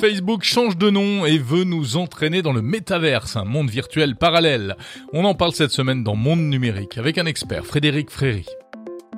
[0.00, 4.78] Facebook change de nom et veut nous entraîner dans le métaverse, un monde virtuel parallèle.
[5.12, 8.46] On en parle cette semaine dans Monde numérique avec un expert, Frédéric Fréry.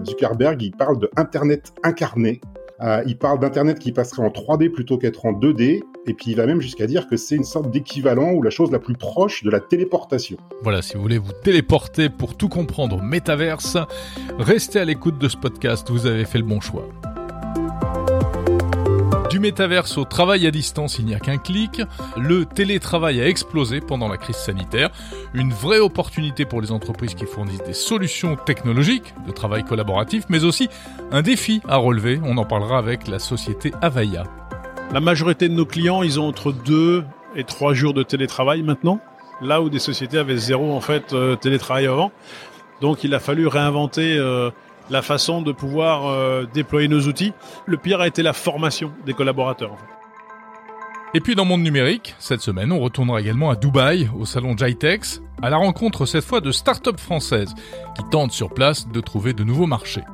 [0.04, 2.40] Zuckerberg, il parle de Internet incarné.
[2.80, 5.82] Euh, il parle d'Internet qui passerait en 3D plutôt qu'être en 2D.
[6.08, 8.72] Et puis il va même jusqu'à dire que c'est une sorte d'équivalent ou la chose
[8.72, 10.36] la plus proche de la téléportation.
[10.64, 13.78] Voilà, si vous voulez vous téléporter pour tout comprendre au métaverse,
[14.40, 16.88] restez à l'écoute de ce podcast, vous avez fait le bon choix.
[19.32, 21.80] Du métaverse au travail à distance, il n'y a qu'un clic.
[22.18, 24.90] Le télétravail a explosé pendant la crise sanitaire.
[25.32, 30.44] Une vraie opportunité pour les entreprises qui fournissent des solutions technologiques de travail collaboratif, mais
[30.44, 30.68] aussi
[31.12, 32.20] un défi à relever.
[32.22, 34.24] On en parlera avec la société Avaya.
[34.92, 37.02] La majorité de nos clients, ils ont entre 2
[37.34, 39.00] et 3 jours de télétravail maintenant,
[39.40, 42.12] là où des sociétés avaient zéro en fait euh, télétravail avant.
[42.82, 44.50] Donc il a fallu réinventer euh,
[44.90, 47.32] la façon de pouvoir euh, déployer nos outils.
[47.66, 49.76] Le pire a été la formation des collaborateurs.
[51.14, 55.20] Et puis dans Monde Numérique, cette semaine, on retournera également à Dubaï, au salon Jitex,
[55.42, 57.54] à la rencontre cette fois de start-up françaises
[57.94, 60.04] qui tentent sur place de trouver de nouveaux marchés.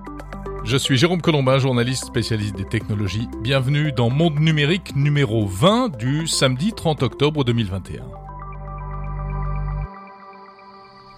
[0.64, 3.28] Je suis Jérôme Colombin, journaliste spécialiste des technologies.
[3.42, 8.27] Bienvenue dans Monde Numérique numéro 20 du samedi 30 octobre 2021.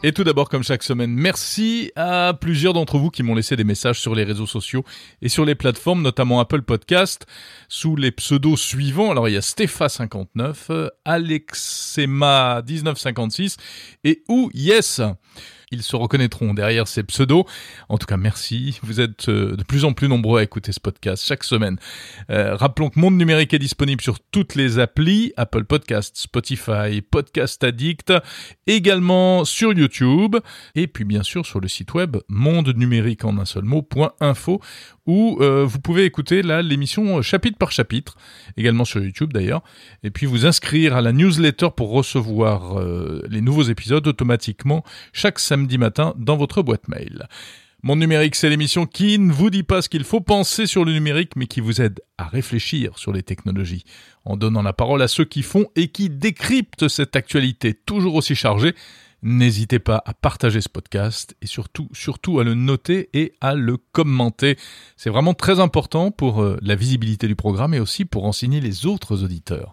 [0.02, 3.64] Et tout d'abord, comme chaque semaine, merci à plusieurs d'entre vous qui m'ont laissé des
[3.64, 4.82] messages sur les réseaux sociaux
[5.20, 7.26] et sur les plateformes, notamment Apple Podcast,
[7.68, 9.10] sous les pseudos suivants.
[9.10, 13.56] Alors, il y a Stéphane59, Alexema1956
[14.04, 15.02] et Ou Yes.
[15.72, 17.44] Ils se reconnaîtront derrière ces pseudos.
[17.88, 18.80] En tout cas, merci.
[18.82, 21.78] Vous êtes euh, de plus en plus nombreux à écouter ce podcast chaque semaine.
[22.28, 27.62] Euh, rappelons que Monde Numérique est disponible sur toutes les applis, Apple Podcasts, Spotify, Podcast
[27.62, 28.12] Addict,
[28.66, 30.34] également sur YouTube,
[30.74, 34.60] et puis bien sûr sur le site web monde numérique en un seul mot.info
[35.06, 38.16] où euh, vous pouvez écouter l'émission chapitre par chapitre,
[38.56, 39.62] également sur YouTube d'ailleurs,
[40.02, 42.80] et puis vous inscrire à la newsletter pour recevoir
[43.28, 47.26] les nouveaux épisodes automatiquement chaque samedi matin dans votre boîte mail.
[47.82, 50.92] Mon numérique, c'est l'émission qui ne vous dit pas ce qu'il faut penser sur le
[50.92, 53.84] numérique, mais qui vous aide à réfléchir sur les technologies,
[54.26, 58.34] en donnant la parole à ceux qui font et qui décryptent cette actualité toujours aussi
[58.34, 58.74] chargée.
[59.22, 64.56] N'hésitez pas à partager ce podcast et surtout, à le noter et à le commenter.
[64.96, 68.86] C'est vraiment très important pour euh, la visibilité du programme et aussi pour enseigner les
[68.86, 69.72] autres auditeurs.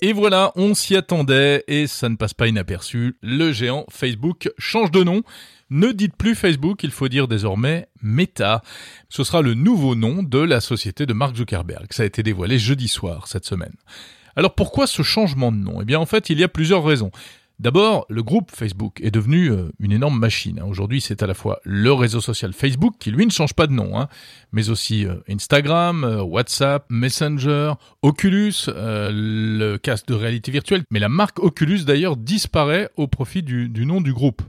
[0.00, 3.16] Et voilà, on s'y attendait et ça ne passe pas inaperçu.
[3.20, 5.22] Le géant Facebook change de nom.
[5.70, 8.62] Ne dites plus Facebook, il faut dire désormais Meta.
[9.10, 11.88] Ce sera le nouveau nom de la société de Mark Zuckerberg.
[11.90, 13.74] Ça a été dévoilé jeudi soir cette semaine.
[14.34, 15.82] Alors pourquoi ce changement de nom?
[15.82, 17.10] Eh bien en fait, il y a plusieurs raisons.
[17.60, 20.60] D'abord, le groupe Facebook est devenu euh, une énorme machine.
[20.60, 20.66] Hein.
[20.68, 23.72] Aujourd'hui, c'est à la fois le réseau social Facebook, qui lui ne change pas de
[23.72, 24.06] nom, hein,
[24.52, 30.84] mais aussi euh, Instagram, euh, WhatsApp, Messenger, Oculus, le casque de réalité virtuelle.
[30.92, 34.42] Mais la marque Oculus, d'ailleurs, disparaît au profit du, du nom du groupe.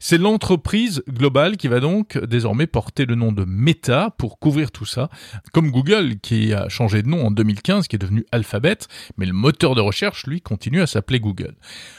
[0.00, 4.86] C'est l'entreprise globale qui va donc désormais porter le nom de Meta pour couvrir tout
[4.86, 5.08] ça,
[5.52, 8.78] comme Google, qui a changé de nom en 2015, qui est devenu Alphabet,
[9.18, 11.54] mais le moteur de recherche, lui, continue à s'appeler Google.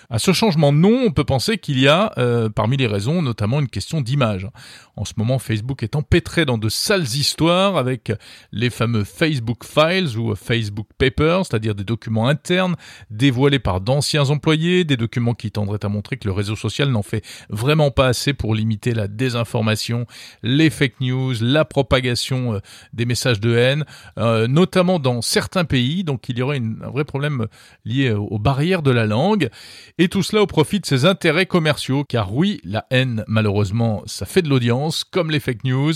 [0.09, 3.22] À ce changement de nom, on peut penser qu'il y a, euh, parmi les raisons,
[3.22, 4.47] notamment une question d'image.
[4.95, 8.12] En ce moment, Facebook est empêtré dans de sales histoires avec
[8.51, 12.75] les fameux Facebook Files ou Facebook Papers, c'est-à-dire des documents internes
[13.12, 17.03] dévoilés par d'anciens employés, des documents qui tendraient à montrer que le réseau social n'en
[17.03, 20.07] fait vraiment pas assez pour limiter la désinformation,
[20.41, 22.59] les fake news, la propagation euh,
[22.94, 23.85] des messages de haine,
[24.18, 26.03] euh, notamment dans certains pays.
[26.03, 27.47] Donc il y aurait un vrai problème
[27.85, 29.50] lié aux barrières de la langue.
[29.97, 34.25] Et tout cela au profit de ses intérêts commerciaux, car oui, la haine, malheureusement, ça
[34.25, 35.91] fait de l'audience, comme les fake news,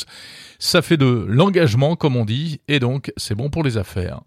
[0.60, 4.20] ça fait de l'engagement, comme on dit, et donc c'est bon pour les affaires.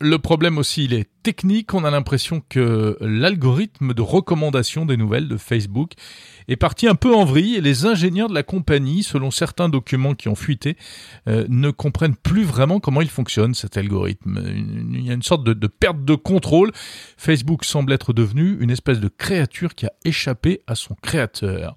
[0.00, 1.74] Le problème aussi, il est technique.
[1.74, 5.94] On a l'impression que l'algorithme de recommandation des nouvelles de Facebook
[6.48, 10.14] est parti un peu en vrille et les ingénieurs de la compagnie, selon certains documents
[10.14, 10.76] qui ont fuité,
[11.28, 14.40] euh, ne comprennent plus vraiment comment il fonctionne cet algorithme.
[14.92, 16.70] Il y a une sorte de, perte de contrôle.
[17.16, 21.74] Facebook semble être devenu une espèce de créature qui a échappé à son créateur.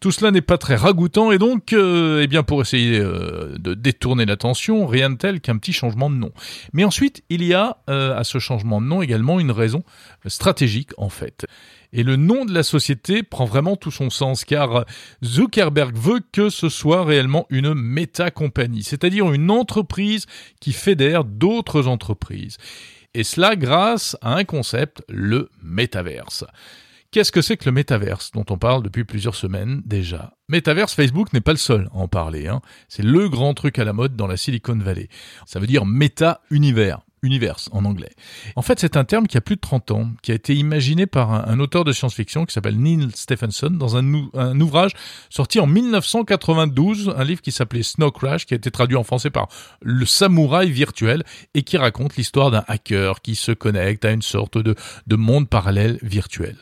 [0.00, 3.74] Tout cela n'est pas très ragoûtant et donc, euh, eh bien, pour essayer euh, de
[3.74, 6.32] détourner l'attention, rien de tel qu'un petit changement de nom.
[6.74, 9.82] Mais ensuite, il y a euh, à ce changement de nom également une raison
[10.26, 11.46] stratégique en fait.
[11.92, 14.84] Et le nom de la société prend vraiment tout son sens car
[15.24, 20.26] Zuckerberg veut que ce soit réellement une méta-compagnie, c'est-à-dire une entreprise
[20.60, 22.58] qui fédère d'autres entreprises.
[23.14, 26.44] Et cela grâce à un concept, le métaverse.
[27.10, 30.34] Qu'est-ce que c'est que le métaverse dont on parle depuis plusieurs semaines déjà?
[30.48, 32.46] Métaverse, Facebook n'est pas le seul à en parler.
[32.46, 32.60] Hein.
[32.88, 35.08] C'est le grand truc à la mode dans la Silicon Valley.
[35.44, 37.00] Ça veut dire méta-univers.
[37.22, 38.10] Universe en anglais.
[38.56, 41.06] En fait, c'est un terme qui a plus de 30 ans, qui a été imaginé
[41.06, 44.92] par un, auteur de science-fiction qui s'appelle Neil Stephenson dans un, ouvrage
[45.28, 49.30] sorti en 1992, un livre qui s'appelait Snow Crash, qui a été traduit en français
[49.30, 49.48] par
[49.82, 51.24] Le samouraï virtuel
[51.54, 54.74] et qui raconte l'histoire d'un hacker qui se connecte à une sorte de,
[55.06, 56.56] de monde parallèle virtuel.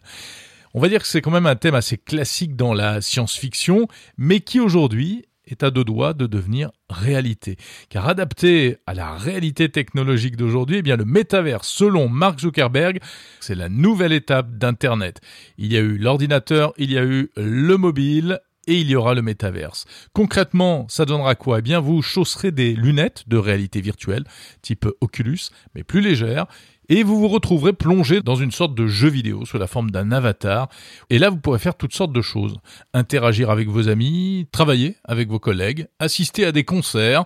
[0.75, 4.41] On va dire que c'est quand même un thème assez classique dans la science-fiction, mais
[4.41, 7.57] qui aujourd'hui est à deux doigts de devenir réalité.
[7.89, 13.01] Car adapté à la réalité technologique d'aujourd'hui, eh bien le métavers, selon Mark Zuckerberg,
[13.41, 15.21] c'est la nouvelle étape d'Internet.
[15.57, 19.15] Il y a eu l'ordinateur, il y a eu le mobile, et il y aura
[19.15, 19.87] le métaverse.
[20.13, 21.61] Concrètement, ça donnera quoi?
[21.61, 24.25] Eh bien, vous chausserez des lunettes de réalité virtuelle,
[24.61, 26.47] type Oculus, mais plus légères,
[26.89, 30.11] et vous vous retrouverez plongé dans une sorte de jeu vidéo sous la forme d'un
[30.13, 30.69] avatar.
[31.11, 32.57] Et là, vous pourrez faire toutes sortes de choses.
[32.95, 37.25] Interagir avec vos amis, travailler avec vos collègues, assister à des concerts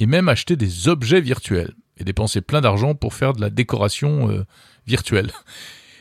[0.00, 4.30] et même acheter des objets virtuels et dépenser plein d'argent pour faire de la décoration
[4.30, 4.44] euh,
[4.86, 5.30] virtuelle.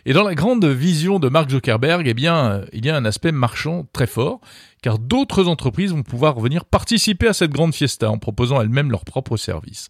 [0.06, 3.06] Et dans la grande vision de Mark Zuckerberg, eh bien, euh, il y a un
[3.06, 4.42] aspect marchand très fort
[4.84, 9.06] car d'autres entreprises vont pouvoir venir participer à cette grande fiesta en proposant elles-mêmes leurs
[9.06, 9.90] propres services.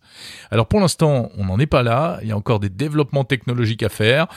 [0.51, 3.83] Alors pour l'instant, on n'en est pas là, il y a encore des développements technologiques
[3.83, 4.27] à faire.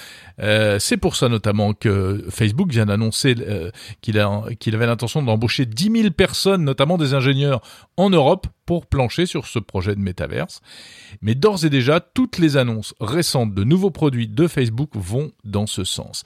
[0.40, 3.70] Euh, c'est pour ça notamment que Facebook vient d'annoncer euh,
[4.00, 7.60] qu'il avait l'intention d'embaucher 10 000 personnes, notamment des ingénieurs
[7.98, 10.60] en Europe, pour plancher sur ce projet de métaverse.
[11.20, 15.66] Mais d'ores et déjà, toutes les annonces récentes de nouveaux produits de Facebook vont dans
[15.66, 16.24] ce sens.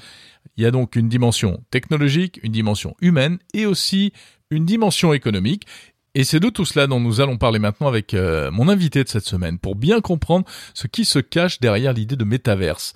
[0.56, 4.12] Il y a donc une dimension technologique, une dimension humaine et aussi
[4.50, 5.66] une dimension économique.
[6.14, 9.08] Et c'est de tout cela dont nous allons parler maintenant avec euh, mon invité de
[9.08, 10.44] cette semaine pour bien comprendre
[10.74, 12.94] ce qui se cache derrière l'idée de métaverse.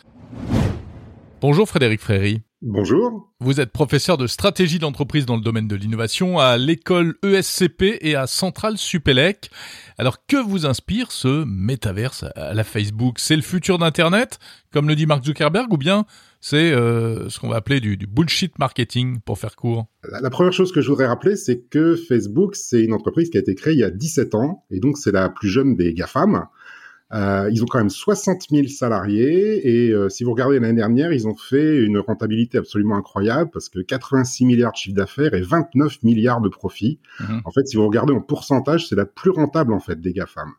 [1.41, 2.43] Bonjour Frédéric Fréry.
[2.67, 3.31] Bonjour.
[3.41, 8.15] Vous êtes professeur de stratégie d'entreprise dans le domaine de l'innovation à l'école ESCP et
[8.17, 9.51] à Centrale Supélec.
[9.99, 12.25] Alors que vous inspire ce métaverse?
[12.37, 14.39] À la Facebook C'est le futur d'Internet,
[14.73, 16.07] comme le dit Mark Zuckerberg, ou bien
[16.45, 20.73] c'est euh, ce qu'on va appeler du, bullshit marketing, pour faire court la, première chose
[20.73, 23.79] que je voudrais rappeler, c'est que Facebook, c'est une entreprise qui a été créée il
[23.79, 26.45] y a 17 ans, et donc c'est la plus jeune des GAFAM.
[27.15, 31.15] Euh, ils ont quand même 60 000 salariés et euh, si vous regardez l'année dernière,
[31.15, 35.41] ils ont fait une rentabilité absolument incroyable parce que 86 milliards de chiffre d'affaires et
[35.41, 36.99] 29 milliards de profits.
[37.21, 37.41] Mhm.
[37.47, 40.51] En fait, si vous regardez en pourcentage, c'est la plus rentable en fait des GAFAM.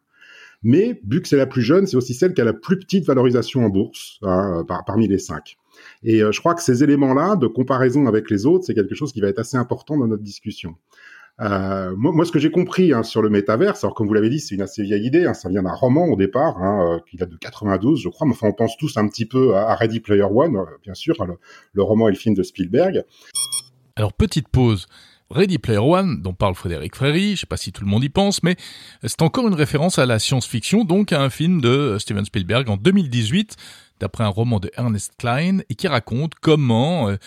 [0.63, 3.05] Mais vu que c'est la plus jeune, c'est aussi celle qui a la plus petite
[3.05, 5.57] valorisation en bourse hein, parmi les cinq.
[6.03, 9.11] Et euh, je crois que ces éléments-là de comparaison avec les autres, c'est quelque chose
[9.11, 10.75] qui va être assez important dans notre discussion.
[11.41, 14.29] Euh, moi, moi, ce que j'ai compris hein, sur le métaverse, alors comme vous l'avez
[14.29, 16.99] dit, c'est une assez vieille idée, hein, ça vient d'un roman au départ, hein, euh,
[17.09, 19.75] qui date de 92, je crois, mais enfin on pense tous un petit peu à,
[19.75, 21.15] Ready Player One, bien sûr,
[21.73, 23.03] le, roman et le film de Spielberg.
[23.97, 24.87] Alors petite pause.
[25.31, 28.09] Ready Player One, dont parle Frédéric Fréry, je sais pas si tout le monde y
[28.09, 28.55] pense, mais
[29.03, 32.77] c'est encore une référence à la science-fiction, donc à un film de Steven Spielberg en
[32.77, 33.55] 2018,
[33.99, 37.17] d'après un roman de Ernest Klein et qui raconte comment euh,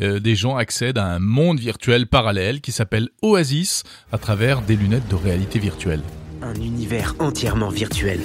[0.00, 4.76] euh, des gens accèdent à un monde virtuel parallèle qui s'appelle Oasis à travers des
[4.76, 6.02] lunettes de réalité virtuelle.
[6.42, 8.20] Un univers entièrement virtuel.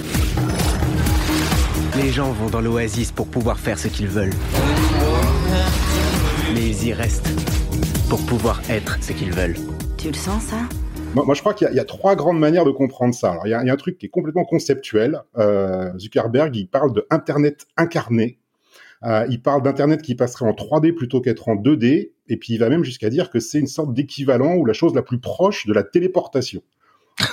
[1.96, 4.34] Les gens vont dans l'Oasis pour pouvoir faire ce qu'ils veulent.
[6.54, 7.30] Mais ils y restent
[8.08, 9.56] pour pouvoir être ce qu'ils veulent.
[9.98, 10.58] Tu le sens ça?
[11.14, 13.32] Moi, je crois qu'il y, a trois grandes manières de comprendre ça.
[13.32, 15.22] Alors, il y a, un truc qui est complètement conceptuel.
[15.36, 18.38] Euh, Zuckerberg, il parle de Internet incarné.
[19.04, 22.12] Euh, il parle d'Internet qui passerait en 3D plutôt qu'être en 2D.
[22.28, 24.94] Et puis, il va même jusqu'à dire que c'est une sorte d'équivalent ou la chose
[24.94, 26.62] la plus proche de la téléportation.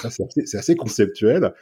[0.09, 1.53] C'est assez, conceptuel.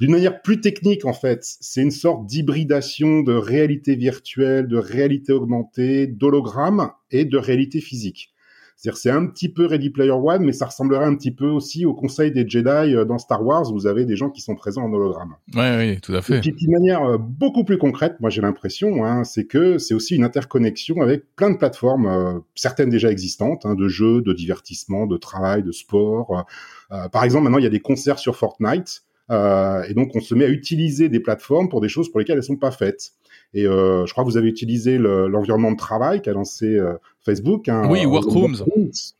[0.00, 5.32] D'une manière plus technique, en fait, c'est une sorte d'hybridation de réalité virtuelle, de réalité
[5.32, 8.33] augmentée, d'hologramme et de réalité physique.
[8.76, 11.86] C'est-à-dire c'est un petit peu Ready Player One, mais ça ressemblerait un petit peu aussi
[11.86, 13.70] au Conseil des Jedi euh, dans Star Wars.
[13.70, 15.36] Où vous avez des gens qui sont présents en hologramme.
[15.54, 16.38] Oui, oui, tout à fait.
[16.38, 19.94] Et puis, de manière euh, beaucoup plus concrète, moi j'ai l'impression, hein, c'est que c'est
[19.94, 24.32] aussi une interconnexion avec plein de plateformes, euh, certaines déjà existantes, hein, de jeux, de
[24.32, 26.44] divertissement, de travail, de sport.
[27.12, 29.02] par exemple, maintenant il y a des concerts sur Fortnite.
[29.30, 32.44] et donc on se met à utiliser des plateformes pour des choses pour lesquelles elles
[32.44, 33.12] sont pas faites.
[33.54, 36.94] Et euh, je crois que vous avez utilisé l'environnement de travail qu'a lancé euh,
[37.24, 37.68] Facebook.
[37.68, 38.56] Hein, oui, Workrooms.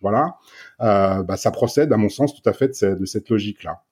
[0.00, 0.36] Voilà.
[0.80, 3.82] Euh, bah, ça procède, à mon sens, tout à fait de, cette logique-là.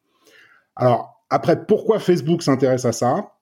[0.77, 3.33] Alors, après, pourquoi Facebook s'intéresse à ça?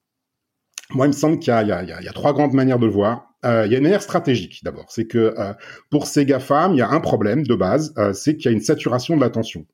[0.90, 3.30] Moi, il me semble qu'il y, y, y, a trois grandes manières de le voir.
[3.44, 5.54] Euh, il y a une manière stratégique d'abord, c'est que euh,
[5.90, 8.56] pour ces GAFAM, il y a un problème de base, euh, c'est qu'il y a
[8.56, 9.64] une saturation de l'attention.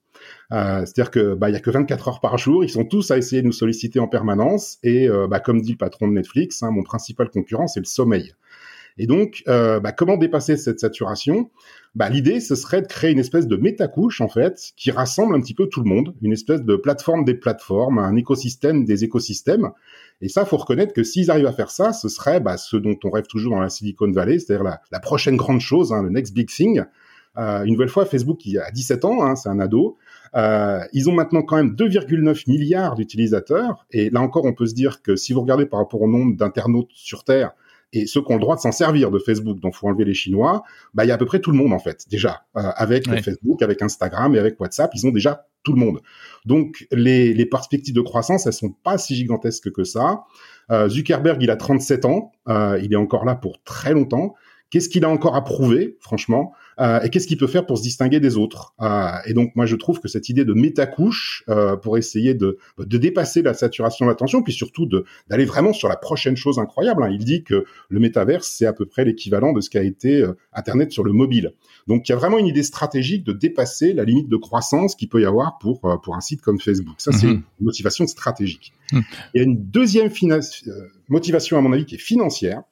[0.53, 3.11] Euh, c'est-à-dire que bah il y a que 24 heures par jour, ils sont tous
[3.11, 6.13] à essayer de nous solliciter en permanence et euh, bah, comme dit le patron de
[6.13, 8.33] Netflix, hein, mon principal concurrent c'est le sommeil.
[8.99, 11.51] Et donc, euh, bah, comment dépasser cette saturation?
[11.95, 15.41] Bah, L'idée, ce serait de créer une espèce de métacouche, en fait, qui rassemble un
[15.41, 19.71] petit peu tout le monde, une espèce de plateforme des plateformes, un écosystème des écosystèmes.
[20.23, 22.97] Et ça, faut reconnaître que s'ils arrivent à faire ça, ce serait bah, ce dont
[23.05, 26.33] on rêve toujours dans la Silicon Valley, c'est-à-dire la, prochaine grande chose, hein, le next
[26.33, 26.83] big thing.
[27.37, 29.99] Euh, une nouvelle fois, Facebook, il a 17 ans, hein, c'est un ado.
[30.37, 33.87] Euh, ils ont maintenant quand même 2,9 milliards d'utilisateurs.
[33.91, 36.37] Et là encore, on peut se dire que si vous regardez par rapport au nombre
[36.37, 37.53] d'internautes sur Terre,
[37.93, 40.13] et ceux qui ont le droit de s'en servir de Facebook, donc faut enlever les
[40.13, 42.71] Chinois, bah il y a à peu près tout le monde en fait déjà euh,
[42.75, 46.01] avec Facebook, avec Instagram et avec WhatsApp, ils ont déjà tout le monde.
[46.45, 50.25] Donc les, les perspectives de croissance, elles sont pas si gigantesques que ça.
[50.71, 54.35] Euh, Zuckerberg, il a 37 ans, euh, il est encore là pour très longtemps.
[54.71, 57.83] Qu'est-ce qu'il a encore à prouver, franchement euh, Et qu'est-ce qu'il peut faire pour se
[57.83, 61.77] distinguer des autres euh, Et donc, moi, je trouve que cette idée de métacouche, euh,
[61.77, 64.89] pour essayer de, de dépasser la saturation de l'attention, puis surtout
[65.29, 67.05] d'aller vraiment sur la prochaine chose incroyable.
[67.05, 67.11] Hein.
[67.13, 70.33] Il dit que le métaverse, c'est à peu près l'équivalent de ce qu'a été euh,
[70.53, 71.53] Internet sur le mobile.
[71.87, 75.09] Donc, il y a vraiment une idée stratégique de dépasser la limite de croissance qu'il
[75.09, 76.97] peut y avoir pour, euh, pour un site comme Facebook.
[76.99, 77.43] Ça, c'est mhm.
[77.61, 78.73] une motivation stratégique.
[78.93, 79.03] Mhm.
[79.35, 80.11] Il y a une deuxième
[81.09, 82.63] motivation, à mon avis, qui est financière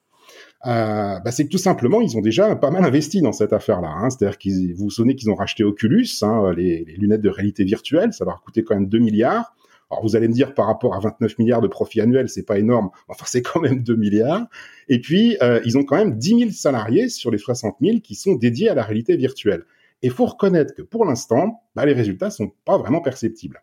[0.66, 3.88] euh, bah, c'est que tout simplement, ils ont déjà pas mal investi dans cette affaire-là.
[3.88, 4.10] Hein.
[4.10, 7.64] C'est-à-dire qu'ils, vous vous souvenez qu'ils ont racheté Oculus, hein, les, les, lunettes de réalité
[7.64, 9.54] virtuelle, ça leur a coûté quand même 2 milliards.
[9.90, 12.58] Alors vous allez me dire par rapport à 29 milliards de profit annuel, c'est pas
[12.58, 14.46] énorme, enfin c'est quand même 2 milliards.
[14.88, 18.14] Et puis euh, ils ont quand même 10 000 salariés sur les 60 000 qui
[18.14, 19.64] sont dédiés à la réalité virtuelle.
[20.02, 23.62] Et faut reconnaître que pour l'instant, bah, les résultats sont pas vraiment perceptibles.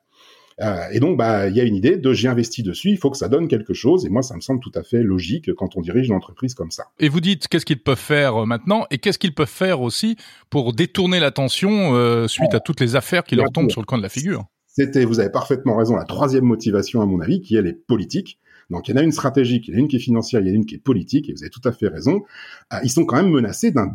[0.62, 3.10] Euh, et donc, bah, il y a une idée de j'ai investi dessus, il faut
[3.10, 4.06] que ça donne quelque chose.
[4.06, 6.72] Et moi, ça me semble tout à fait logique quand on dirige une entreprise comme
[6.72, 6.86] ça.
[7.00, 10.18] Et vous dites qu'est-ce qu'ils peuvent faire euh, maintenant et qu'est-ce qu'ils peuvent faire aussi
[10.50, 13.98] pour détourner l'attention euh, suite à toutes les affaires qui leur tombent sur le coin
[13.98, 14.46] de la figure?
[14.68, 18.40] C'était, vous avez parfaitement raison, la troisième motivation à mon avis, qui est les politiques.
[18.70, 20.40] Donc il y en a une stratégique, il y en a une qui est financière,
[20.40, 22.22] il y en a une qui est politique, et vous avez tout à fait raison.
[22.82, 23.92] ils sont quand même menacés d'un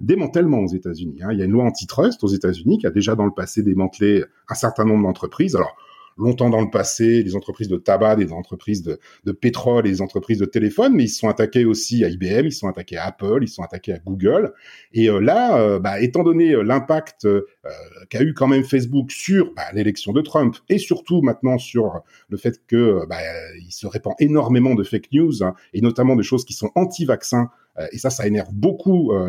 [0.00, 1.20] démantèlement aux États-Unis.
[1.22, 1.30] Hein.
[1.32, 4.24] Il y a une loi antitrust aux États-Unis qui a déjà dans le passé démantelé
[4.48, 5.56] un certain nombre d'entreprises.
[5.56, 5.74] Alors
[6.16, 10.44] longtemps dans le passé, des entreprises de tabac, des entreprises de, pétrole, des entreprises de
[10.44, 13.62] téléphone, mais ils sont attaqués aussi à IBM, ils sont attaqués à Apple, ils sont
[13.62, 14.52] attaqués à Google.
[14.92, 17.26] Et euh, là, euh, bah, étant donné euh, l'impact
[18.08, 22.36] qu'a eu quand même Facebook sur bah, l'élection de Trump et surtout maintenant sur le
[22.36, 23.18] fait que bah,
[23.58, 27.50] il se répand énormément de fake news hein, et notamment de choses qui sont anti-vaccins
[27.92, 29.28] et ça, ça énerve beaucoup euh,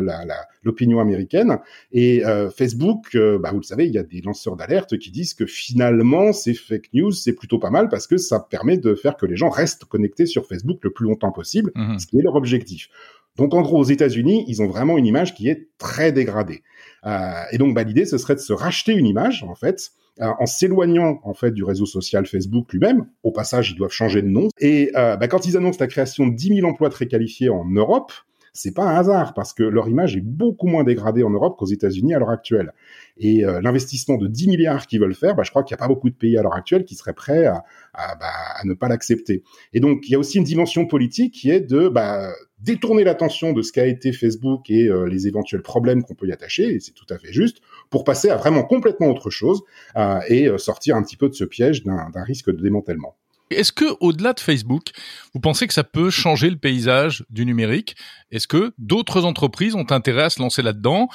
[0.62, 1.58] l'opinion américaine.
[1.92, 5.34] Et euh, Facebook, bah, vous le savez, il y a des lanceurs d'alerte qui disent
[5.34, 9.16] que finalement, ces fake news, c'est plutôt pas mal parce que ça permet de faire
[9.16, 12.22] que les gens restent connectés sur Facebook le plus longtemps possible, mmh ce qui est
[12.22, 12.88] leur objectif.
[13.36, 16.62] Donc en gros, aux États-Unis, ils ont vraiment une image qui est très dégradée.
[17.06, 20.46] Euh, et donc, bah, l'idée, ce serait de se racheter une image, en fait, en
[20.46, 23.06] s'éloignant en fait du réseau social Facebook lui-même.
[23.22, 24.48] Au passage, ils doivent changer de nom.
[24.58, 27.64] Et euh, bah, quand ils annoncent la création de 10 000 emplois très qualifiés en
[27.64, 28.12] Europe,
[28.52, 31.66] c'est pas un hasard parce que leur image est beaucoup moins dégradée en Europe qu'aux
[31.66, 32.72] États-Unis à l'heure actuelle.
[33.16, 35.84] Et euh, l'investissement de 10 milliards qu'ils veulent faire, bah, je crois qu'il n'y a
[35.84, 37.62] pas beaucoup de pays à l'heure actuelle qui seraient prêts bah,
[37.94, 39.42] à ne pas l'accepter.
[39.72, 43.52] Et donc, il y a aussi une dimension politique qui est de bah, détourner l'attention
[43.52, 46.80] de ce qu'a été Facebook et euh, les éventuels problèmes qu'on peut y attacher, et
[46.80, 47.58] c'est tout à fait juste,
[47.90, 49.62] pour passer à vraiment complètement autre chose
[49.96, 53.16] euh, et sortir un petit peu de ce piège d'un risque de démantèlement.
[53.56, 54.90] Est-ce que, au-delà de Facebook,
[55.34, 57.96] vous pensez que ça peut changer le paysage du numérique?
[58.30, 61.08] Est-ce que d'autres entreprises ont intérêt à se lancer là-dedans?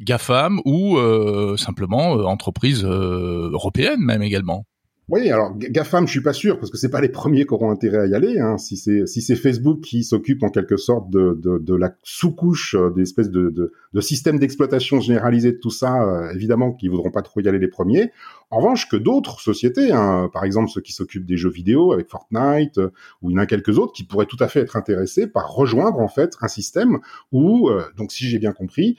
[0.00, 4.64] GAFAM ou euh, simplement euh, entreprises euh, européennes même également?
[5.10, 7.72] Oui, alors GAFAM, je suis pas sûr parce que c'est pas les premiers qui auront
[7.72, 8.38] intérêt à y aller.
[8.38, 8.58] Hein.
[8.58, 12.76] Si c'est si c'est Facebook qui s'occupe en quelque sorte de de, de la sous-couche
[12.76, 17.10] euh, des de de, de système d'exploitation généralisé de tout ça, euh, évidemment qu'ils voudront
[17.10, 18.12] pas trop y aller les premiers.
[18.52, 22.08] En revanche, que d'autres sociétés, hein, par exemple ceux qui s'occupent des jeux vidéo avec
[22.08, 22.90] Fortnite, euh,
[23.20, 25.52] ou il y en a quelques autres qui pourraient tout à fait être intéressés par
[25.52, 26.98] rejoindre en fait un système
[27.32, 28.96] où, donc si j'ai bien compris,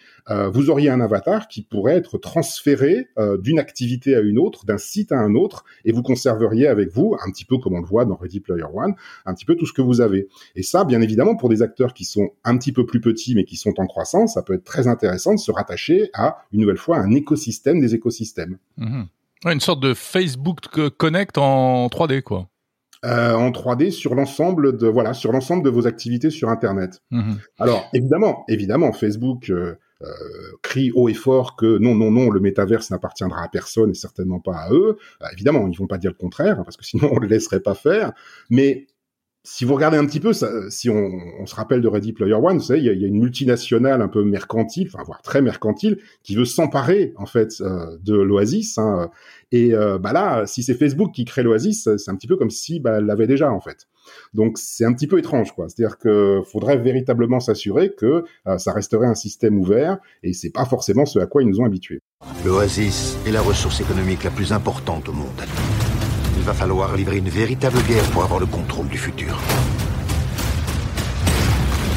[0.54, 5.12] vous auriez un avatar qui pourrait être transféré d'une activité à une autre, d'un site
[5.12, 7.86] à un autre, et vous vous conserveriez avec vous, un petit peu comme on le
[7.86, 10.28] voit dans Ready Player One, un petit peu tout ce que vous avez.
[10.56, 13.46] Et ça, bien évidemment, pour des acteurs qui sont un petit peu plus petits mais
[13.46, 16.78] qui sont en croissance, ça peut être très intéressant de se rattacher à, une nouvelle
[16.78, 18.58] fois, un écosystème des écosystèmes.
[18.78, 19.06] Mhm.
[19.46, 20.60] une sorte de Facebook
[20.98, 22.48] Connect en 3D, quoi.
[23.04, 27.02] Euh, en 3D sur l'ensemble de voilà sur l'ensemble de vos activités sur Internet.
[27.10, 27.40] Mhm.
[27.58, 32.40] Alors évidemment, évidemment, Facebook euh, euh, crie haut et fort que non, non, non, le
[32.40, 34.98] métaverse n'appartiendra à personne et certainement pas à eux.
[35.20, 37.60] Bah, évidemment, ils vont pas dire le contraire, hein, parce que sinon on le laisserait
[37.60, 38.14] pas faire.
[38.50, 38.88] Mais
[39.44, 42.58] si vous regardez un petit peu, ça, si on, se rappelle de Ready Player One,
[42.58, 46.36] vous savez, il y, a, une multinationale un peu mercantile, enfin voire très mercantile, qui
[46.36, 48.78] veut s'emparer en fait euh, de l'Oasis.
[48.78, 49.10] Hein,
[49.52, 52.52] et euh, bah là, si c'est Facebook qui crée l'Oasis, c'est un petit peu comme
[52.52, 53.88] si bah, elle l'avait déjà en fait.
[54.34, 55.68] Donc c'est un petit peu étrange, quoi.
[55.68, 60.66] C'est-à-dire que faudrait véritablement s'assurer que euh, ça resterait un système ouvert, et c'est pas
[60.66, 62.02] forcément ce à quoi ils nous ont habitués.
[62.46, 65.42] L'Oasis est la ressource économique la plus importante au monde.
[66.42, 69.40] Il va falloir livrer une véritable guerre pour avoir le contrôle du futur.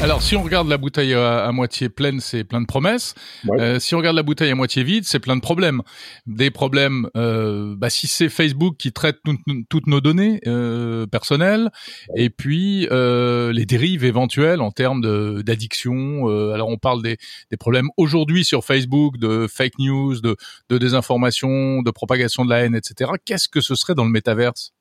[0.01, 3.15] Alors, si on regarde la bouteille à, à moitié pleine, c'est plein de promesses.
[3.47, 3.59] Ouais.
[3.59, 5.81] Euh, si on regarde la bouteille à moitié vide, c'est plein de problèmes.
[6.27, 9.37] Des problèmes, euh, bah, si c'est Facebook qui traite tout,
[9.67, 11.71] toutes nos données euh, personnelles,
[12.15, 15.01] et puis euh, les dérives éventuelles en termes
[15.41, 16.29] d'addiction.
[16.29, 17.17] Euh, alors, on parle des,
[17.49, 20.35] des problèmes aujourd'hui sur Facebook, de fake news, de,
[20.69, 23.11] de désinformation, de propagation de la haine, etc.
[23.25, 24.74] Qu'est-ce que ce serait dans le métaverse?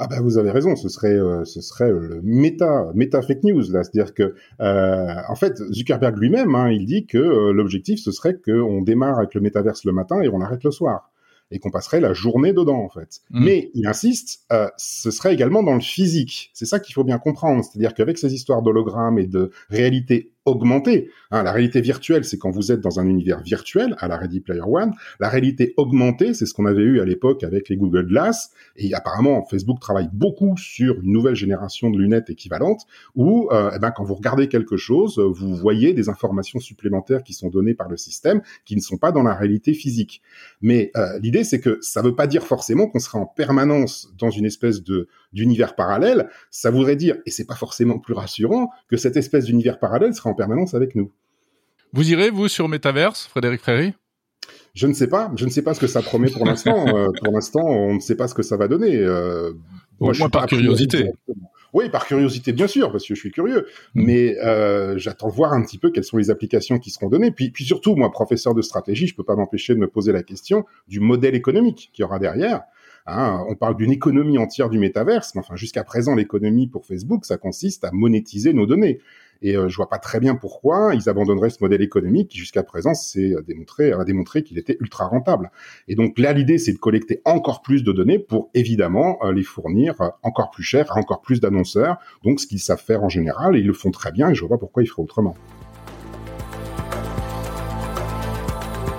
[0.00, 3.70] Ah ben vous avez raison, ce serait euh, ce serait le méta méta fake news
[3.70, 8.10] là, c'est-à-dire que euh, en fait Zuckerberg lui-même, hein, il dit que euh, l'objectif ce
[8.10, 11.10] serait qu'on démarre avec le métaverse le matin et on arrête le soir
[11.50, 13.20] et qu'on passerait la journée dedans en fait.
[13.30, 13.44] Mmh.
[13.44, 16.50] Mais il insiste, euh, ce serait également dans le physique.
[16.54, 21.10] C'est ça qu'il faut bien comprendre, c'est-à-dire qu'avec ces histoires d'hologrammes et de réalité augmentée.
[21.30, 24.40] Hein, la réalité virtuelle, c'est quand vous êtes dans un univers virtuel, à la Ready
[24.40, 24.92] Player One.
[25.18, 28.50] La réalité augmentée, c'est ce qu'on avait eu à l'époque avec les Google Glass.
[28.76, 32.82] Et apparemment, Facebook travaille beaucoup sur une nouvelle génération de lunettes équivalentes,
[33.14, 37.34] où euh, eh ben, quand vous regardez quelque chose, vous voyez des informations supplémentaires qui
[37.34, 40.22] sont données par le système, qui ne sont pas dans la réalité physique.
[40.62, 44.12] Mais euh, l'idée, c'est que ça ne veut pas dire forcément qu'on serait en permanence
[44.18, 46.28] dans une espèce de d'univers parallèle.
[46.50, 50.29] Ça voudrait dire, et c'est pas forcément plus rassurant, que cette espèce d'univers parallèle sera
[50.30, 51.10] en permanence avec nous.
[51.92, 53.94] Vous irez, vous, sur Metaverse, Frédéric Fréry?
[54.74, 56.86] Je ne sais pas, je ne sais pas ce que ça promet pour l'instant.
[56.96, 58.96] euh, pour l'instant, on ne sait pas ce que ça va donner.
[58.96, 59.52] Euh,
[59.98, 61.10] moi, par curiosité.
[61.72, 63.66] Oui, par curiosité, bien sûr, parce que je suis curieux.
[63.94, 64.04] Mmh.
[64.04, 67.30] Mais euh, j'attends de voir un petit peu quelles sont les applications qui seront données.
[67.30, 70.22] Puis, puis surtout, moi, professeur de stratégie, je peux pas m'empêcher de me poser la
[70.22, 72.62] question du modèle économique qu'il y aura derrière.
[73.06, 77.24] Hein, on parle d'une économie entière du métaverse, mais enfin, jusqu'à présent, l'économie pour Facebook,
[77.24, 79.00] ça consiste à monétiser nos données.
[79.42, 82.62] Et euh, je vois pas très bien pourquoi ils abandonneraient ce modèle économique qui jusqu'à
[82.62, 85.50] présent s'est démontré a démontré qu'il était ultra rentable.
[85.88, 89.42] Et donc là l'idée c'est de collecter encore plus de données pour évidemment euh, les
[89.42, 91.98] fournir euh, encore plus cher à encore plus d'annonceurs.
[92.24, 94.40] Donc ce qu'ils savent faire en général et ils le font très bien et je
[94.40, 95.34] vois pas pourquoi ils feraient autrement.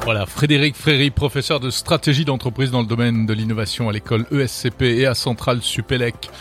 [0.04, 4.82] Voilà, Frédéric Fréry, professeur de stratégie d'entreprise dans le domaine de l'innovation à l'école ESCP
[4.82, 6.32] et à Centrale Supélec.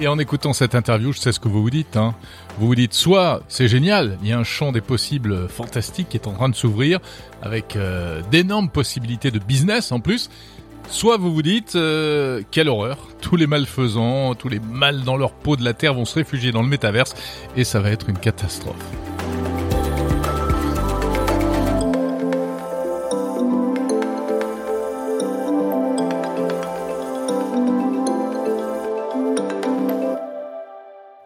[0.00, 1.98] Et en écoutant cette interview, je sais ce que vous vous dites.
[1.98, 2.14] Hein.
[2.58, 6.16] Vous vous dites soit c'est génial, il y a un champ des possibles fantastique qui
[6.16, 7.00] est en train de s'ouvrir
[7.42, 10.30] avec euh, d'énormes possibilités de business en plus.
[10.88, 15.32] Soit vous vous dites euh, quelle horreur, tous les malfaisants, tous les mâles dans leur
[15.32, 17.14] peau de la terre vont se réfugier dans le métaverse
[17.54, 19.09] et ça va être une catastrophe.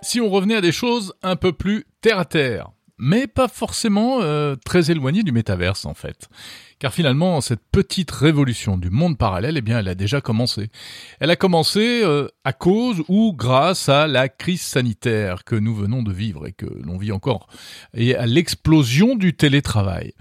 [0.04, 4.20] Si on revenait à des choses un peu plus terre à terre, mais pas forcément
[4.20, 6.28] euh, très éloignées du métaverse en fait.
[6.84, 10.68] Car finalement, cette petite révolution du monde parallèle, eh bien, elle a déjà commencé.
[11.18, 16.02] Elle a commencé euh, à cause ou grâce à la crise sanitaire que nous venons
[16.02, 17.46] de vivre et que l'on vit encore,
[17.94, 20.12] et à l'explosion du télétravail.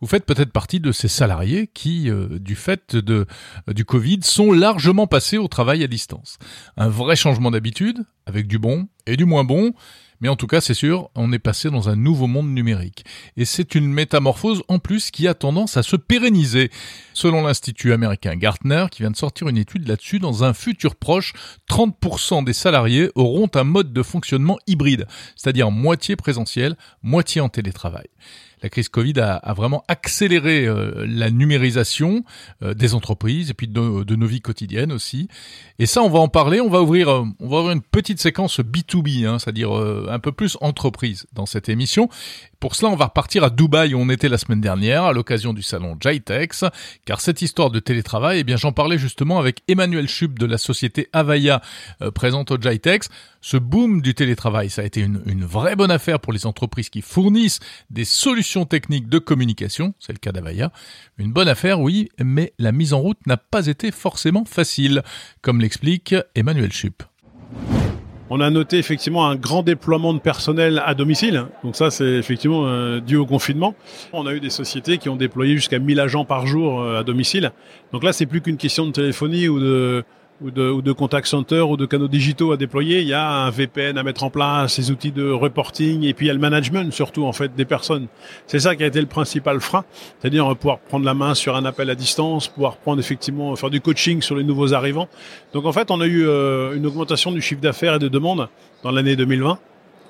[0.00, 3.26] Vous faites peut-être partie de ces salariés qui, euh, du fait de,
[3.68, 6.38] euh, du Covid, sont largement passés au travail à distance.
[6.76, 9.72] Un vrai changement d'habitude, avec du bon et du moins bon,
[10.22, 13.04] mais en tout cas, c'est sûr, on est passé dans un nouveau monde numérique.
[13.36, 16.70] Et c'est une métamorphose en plus qui a tendance à se pérenniser.
[17.12, 21.32] Selon l'Institut américain Gartner, qui vient de sortir une étude là-dessus, dans un futur proche,
[21.68, 28.06] 30% des salariés auront un mode de fonctionnement hybride, c'est-à-dire moitié présentiel, moitié en télétravail
[28.62, 32.24] la crise Covid a, vraiment accéléré euh, la numérisation
[32.62, 35.28] euh, des entreprises et puis de, nos vies quotidiennes aussi.
[35.78, 36.60] Et ça, on va en parler.
[36.60, 40.32] On va ouvrir, euh, on va ouvrir une petite séquence B2B, hein, c'est-à-dire un peu
[40.32, 42.08] plus entreprise dans cette émission.
[42.62, 45.52] Pour cela, on va repartir à Dubaï où on était la semaine dernière à l'occasion
[45.52, 46.64] du salon Jitex,
[47.04, 50.58] car cette histoire de télétravail, eh bien, j'en parlais justement avec Emmanuel Chup de la
[50.58, 51.60] société Avaya
[52.02, 53.08] euh, présente au Jitex.
[53.40, 57.02] Ce boom du télétravail, ça a été une, vraie bonne affaire pour les entreprises qui
[57.02, 57.58] fournissent
[57.90, 60.70] des solutions techniques de communication, c'est le cas d'Avaya.
[61.18, 65.02] Une bonne affaire, oui, mais la mise en route n'a pas été forcément facile,
[65.40, 67.02] comme l'explique Emmanuel Chup.
[68.34, 71.44] On a noté effectivement un grand déploiement de personnel à domicile.
[71.62, 73.74] Donc ça, c'est effectivement euh, dû au confinement.
[74.14, 77.04] On a eu des sociétés qui ont déployé jusqu'à 1000 agents par jour euh, à
[77.04, 77.52] domicile.
[77.92, 80.02] Donc là, c'est plus qu'une question de téléphonie ou de
[80.42, 83.28] ou de, ou de contact center ou de canaux digitaux à déployer, il y a
[83.28, 86.34] un VPN à mettre en place, les outils de reporting et puis il y a
[86.34, 88.08] le management surtout en fait des personnes.
[88.46, 89.84] C'est ça qui a été le principal frein,
[90.20, 93.80] c'est-à-dire pouvoir prendre la main sur un appel à distance, pouvoir prendre effectivement faire du
[93.80, 95.08] coaching sur les nouveaux arrivants.
[95.52, 98.48] Donc en fait, on a eu euh, une augmentation du chiffre d'affaires et de demandes
[98.82, 99.58] dans l'année 2020.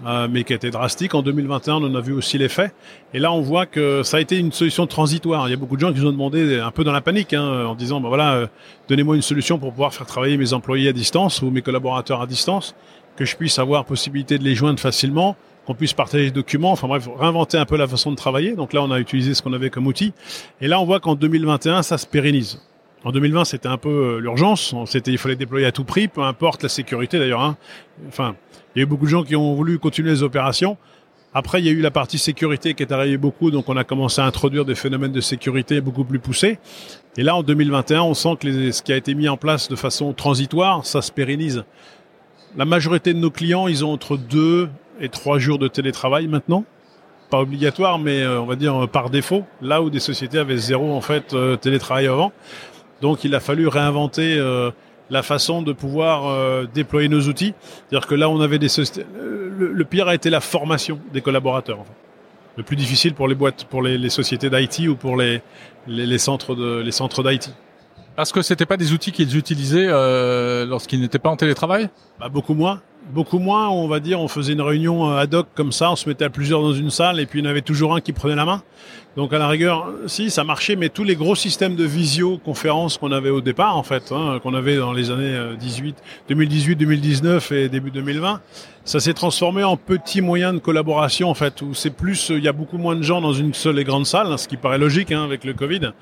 [0.04, 1.14] Euh, mais qui a été drastique.
[1.14, 2.72] En 2021, on en a vu aussi l'effet.
[3.14, 5.46] Et là, on voit que ça a été une solution transitoire.
[5.48, 7.32] Il y a beaucoup de gens qui nous ont demandé, un peu dans la panique,
[7.34, 8.46] hein, en disant, bah voilà, euh,
[8.88, 12.26] donnez-moi une solution pour pouvoir faire travailler mes employés à distance ou mes collaborateurs à
[12.26, 12.74] distance,
[13.16, 16.88] que je puisse avoir possibilité de les joindre facilement, qu'on puisse partager des documents, enfin
[16.88, 18.56] bref, réinventer un peu la façon de travailler.
[18.56, 20.12] Donc là, on a utilisé ce qu'on avait comme outil.
[20.60, 22.60] Et là, on voit qu'en 2021, ça se pérennise.
[23.04, 24.74] En 2020, c'était un peu euh, l'urgence.
[24.86, 27.42] C'était, il fallait déployer à tout prix, peu importe la sécurité d'ailleurs.
[27.42, 27.56] Hein.
[28.08, 28.34] Enfin,
[28.74, 30.76] il y a eu beaucoup de gens qui ont voulu continuer les opérations.
[31.34, 33.84] Après, il y a eu la partie sécurité qui est arrivée beaucoup, donc on a
[33.84, 36.58] commencé à introduire des phénomènes de sécurité beaucoup plus poussés.
[37.16, 39.68] Et là, en 2021, on sent que les, ce qui a été mis en place
[39.68, 41.64] de façon transitoire, ça se pérennise.
[42.54, 44.68] La majorité de nos clients, ils ont entre deux
[45.00, 46.64] et trois jours de télétravail maintenant.
[47.30, 49.44] Pas obligatoire, mais euh, on va dire par défaut.
[49.62, 52.30] Là où des sociétés avaient zéro en fait euh, télétravail avant.
[53.00, 54.70] Donc, il a fallu réinventer euh,
[55.10, 57.54] la façon de pouvoir euh, déployer nos outils.
[57.88, 58.68] C'est-à-dire que là, on avait des
[59.58, 61.84] le, pire a été la formation des collaborateurs.
[62.56, 65.42] Le plus difficile pour les boîtes, pour les, sociétés d'IT ou pour les,
[65.86, 67.50] les, centres de les centres d'IT.
[68.16, 71.88] Parce que c'était pas des outils qu'ils utilisaient euh, lorsqu'ils n'étaient pas en télétravail?
[72.20, 75.48] Bah, Beaucoup moins beaucoup moins, on va dire, on faisait une réunion euh, ad hoc
[75.54, 77.50] comme ça, on se mettait à plusieurs dans une salle et puis il y en
[77.50, 78.62] avait toujours un qui prenait la main.
[79.14, 83.12] Donc à la rigueur, si ça marchait, mais tous les gros systèmes de visioconférence qu'on
[83.12, 85.96] avait au départ, en fait, hein, qu'on avait dans les années 18,
[86.30, 88.40] 2018, 2019 et début 2020,
[88.84, 92.48] ça s'est transformé en petits moyens de collaboration, en fait, où c'est plus, il y
[92.48, 94.78] a beaucoup moins de gens dans une seule et grande salle, hein, ce qui paraît
[94.78, 95.92] logique hein, avec le Covid,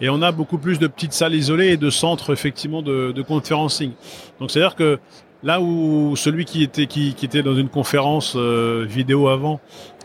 [0.00, 3.22] et on a beaucoup plus de petites salles isolées et de centres effectivement de, de
[3.22, 3.92] conférencing.
[4.40, 4.98] Donc c'est à dire que
[5.42, 9.60] Là où celui qui était qui, qui était dans une conférence euh, vidéo avant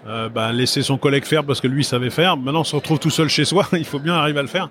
[0.07, 2.99] euh, bah, laissait son collègue faire parce que lui savait faire, maintenant on se retrouve
[2.99, 4.69] tout seul chez soi, il faut bien arriver à le faire.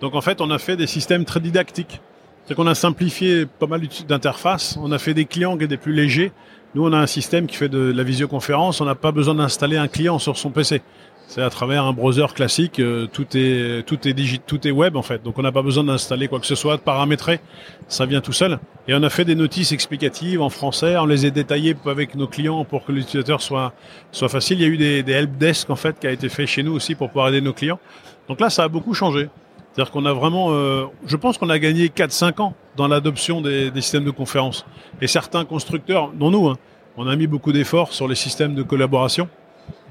[0.00, 2.00] Donc en fait, on a fait des systèmes très didactiques.
[2.46, 5.94] C'est qu'on a simplifié pas mal d'interfaces, on a fait des clients qui étaient plus
[5.94, 6.32] légers.
[6.74, 9.76] Nous, on a un système qui fait de la visioconférence, on n'a pas besoin d'installer
[9.76, 10.82] un client sur son PC.
[11.26, 15.02] C'est à travers un browser classique, euh, tout est tout est tout est web en
[15.02, 15.22] fait.
[15.22, 17.40] Donc on n'a pas besoin d'installer quoi que ce soit, de paramétrer,
[17.88, 18.58] ça vient tout seul.
[18.86, 22.26] Et on a fait des notices explicatives en français, on les a détaillées avec nos
[22.28, 23.72] clients pour que l'utilisateur soit
[24.12, 24.60] soit facile.
[24.60, 26.72] Il y a eu des, des helpdesk en fait qui a été fait chez nous
[26.72, 27.80] aussi pour pouvoir aider nos clients.
[28.28, 29.28] Donc là, ça a beaucoup changé.
[29.72, 33.72] C'est-à-dire qu'on a vraiment, euh, je pense qu'on a gagné 4-5 ans dans l'adoption des,
[33.72, 34.64] des, systèmes de conférence.
[35.00, 36.58] Et certains constructeurs, dont nous, hein,
[36.96, 39.28] on a mis beaucoup d'efforts sur les systèmes de collaboration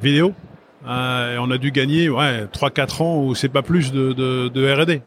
[0.01, 0.33] vidéo
[0.85, 4.71] euh, on a dû gagner ouais, 3-4 ans ou c'est pas plus de, de, de
[4.71, 5.01] R&D.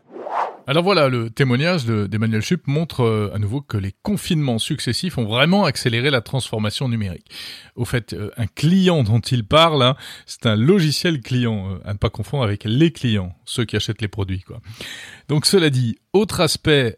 [0.68, 5.24] Alors voilà, le témoignage d'Emmanuel Chup montre euh, à nouveau que les confinements successifs ont
[5.24, 7.30] vraiment accéléré la transformation numérique.
[7.76, 11.98] Au fait, euh, un client dont il parle, hein, c'est un logiciel client, à ne
[11.98, 14.42] pas confondre avec les clients, ceux qui achètent les produits.
[14.42, 14.60] Quoi.
[15.28, 16.96] Donc cela dit, autre aspect,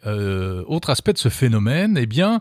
[0.67, 2.41] autre aspect de ce phénomène, eh bien,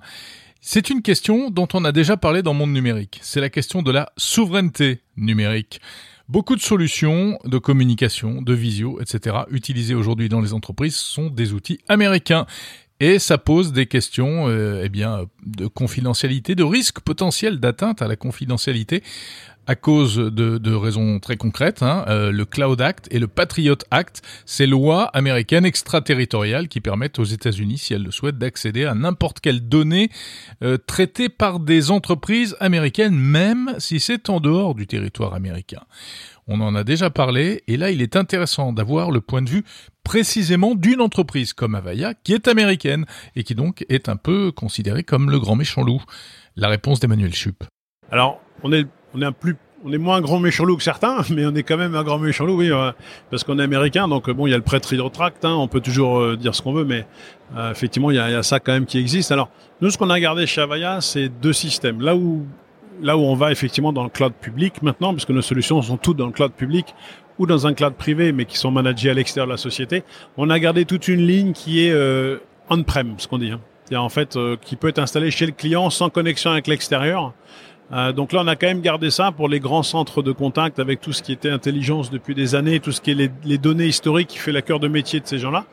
[0.61, 3.19] c'est une question dont on a déjà parlé dans Monde Numérique.
[3.21, 5.79] C'est la question de la souveraineté numérique.
[6.29, 9.37] Beaucoup de solutions de communication, de visio, etc.
[9.49, 12.45] utilisées aujourd'hui dans les entreprises sont des outils américains.
[12.99, 18.07] Et ça pose des questions euh, eh bien, de confidentialité, de risque potentiel d'atteinte à
[18.07, 19.03] la confidentialité
[19.67, 21.83] à cause de, raisons très concrètes.
[21.83, 27.19] Hein, euh, le Cloud Act et le Patriot Act, ces lois américaines extraterritoriales qui permettent
[27.19, 30.09] aux États-Unis, si elles le souhaitent, d'accéder à n'importe quelle donnée
[30.63, 35.81] euh, traitée par des entreprises américaines, même si c'est en dehors du territoire américain.
[36.47, 39.65] On en a déjà parlé, et là il est intéressant d'avoir le point de vue
[40.03, 45.03] précisément d'une entreprise comme Avaya, qui est américaine, et qui donc est un peu considérée
[45.03, 46.01] comme le grand méchant loup.
[46.55, 47.65] La réponse d'Emmanuel Chup.
[48.09, 48.87] Alors, on est
[49.83, 52.03] on est moins un grand méchant loup que certains, mais on est quand même un
[52.03, 52.91] grand méchant loup, oui, euh,
[53.29, 54.07] parce qu'on est américain.
[54.07, 56.61] Donc bon, il y a le prêtre hydrotract, hein, on peut toujours euh, dire ce
[56.61, 57.05] qu'on veut, mais
[57.55, 59.31] euh, effectivement, il y, a, y, a, ça quand même qui existe.
[59.31, 59.49] Alors
[59.81, 62.01] nous, ce qu'on a gardé chez Avaya, c'est deux systèmes.
[62.01, 62.45] Là où
[62.99, 66.17] là où on va effectivement dans le cloud public maintenant, puisque nos solutions sont toutes
[66.17, 66.95] dans le cloud public
[67.37, 70.03] ou dans un cloud privé, mais qui sont managées à l'extérieur de la société,
[70.35, 71.95] on a gardé toute une ligne qui est
[72.71, 73.51] on-prem, ce qu'on dit.
[73.51, 73.59] Hein.
[73.95, 77.33] En fait qui peut être installée chez le client sans connexion avec l'extérieur.
[77.93, 80.79] Euh, donc là, on a quand même gardé ça pour les grands centres de contact
[80.79, 83.57] avec tout ce qui était intelligence depuis des années, tout ce qui est les, les
[83.57, 85.65] données historiques qui fait la cœur de métier de ces gens-là.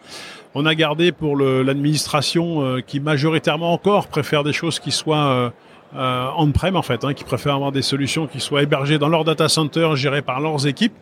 [0.55, 5.53] On a gardé pour l'administration euh, qui majoritairement encore préfère des choses qui soient
[5.96, 9.24] euh, on-prem en fait, hein, qui préfèrent avoir des solutions qui soient hébergées dans leur
[9.24, 10.94] data center, gérées par leurs équipes.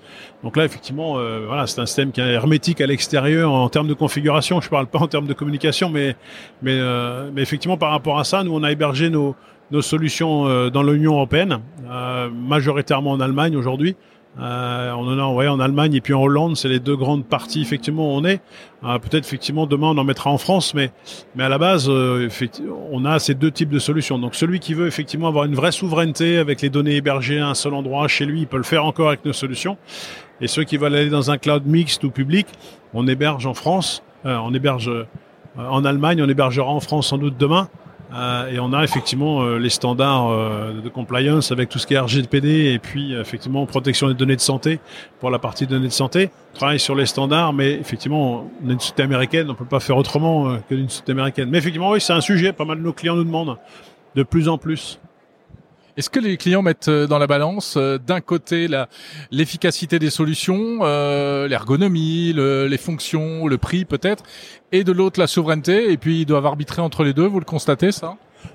[0.44, 3.88] Donc là, effectivement, euh, voilà, c'est un système qui est hermétique à l'extérieur en termes
[3.88, 4.60] de configuration.
[4.60, 6.16] Je parle pas en termes de communication, mais
[6.62, 9.34] mais, euh, effectivement, par rapport à ça, nous on a hébergé nos
[9.70, 11.60] nos solutions euh, dans l'Union européenne,
[12.32, 13.96] majoritairement en Allemagne aujourd'hui.
[14.40, 17.26] Euh, on en a ouais, en Allemagne et puis en Hollande, c'est les deux grandes
[17.26, 18.40] parties effectivement où on est.
[18.82, 20.90] Euh, Peut-être effectivement demain on en mettra en France, mais
[21.34, 22.28] mais à la base, euh,
[22.90, 24.18] on a ces deux types de solutions.
[24.18, 27.54] Donc celui qui veut effectivement avoir une vraie souveraineté avec les données hébergées à un
[27.54, 29.76] seul endroit chez lui, il peut le faire encore avec nos solutions.
[30.40, 32.46] Et ceux qui veulent aller dans un cloud mixte ou public,
[32.94, 35.06] on héberge en France, euh, on héberge euh,
[35.56, 37.68] en Allemagne, on hébergera en France sans doute demain.
[38.14, 41.94] Euh, et on a effectivement euh, les standards euh, de compliance avec tout ce qui
[41.94, 44.80] est RGPD et puis effectivement protection des données de santé
[45.18, 46.30] pour la partie données de santé.
[46.52, 49.80] On travaille sur les standards, mais effectivement on a une société américaine, on peut pas
[49.80, 51.48] faire autrement que d'une société américaine.
[51.50, 52.52] Mais effectivement oui, c'est un sujet.
[52.52, 53.56] Pas mal de nos clients nous demandent
[54.14, 55.00] de plus en plus.
[55.96, 58.66] Est-ce que les clients mettent euh, dans la balance euh, d'un côté
[59.30, 64.24] l'efficacité des solutions, euh, l'ergonomie, le- les fonctions, le prix peut-être,
[64.72, 67.26] et de l'autre la souveraineté, et puis ils doivent arbitrer entre les deux.
[67.26, 68.14] Vous le constatez ça?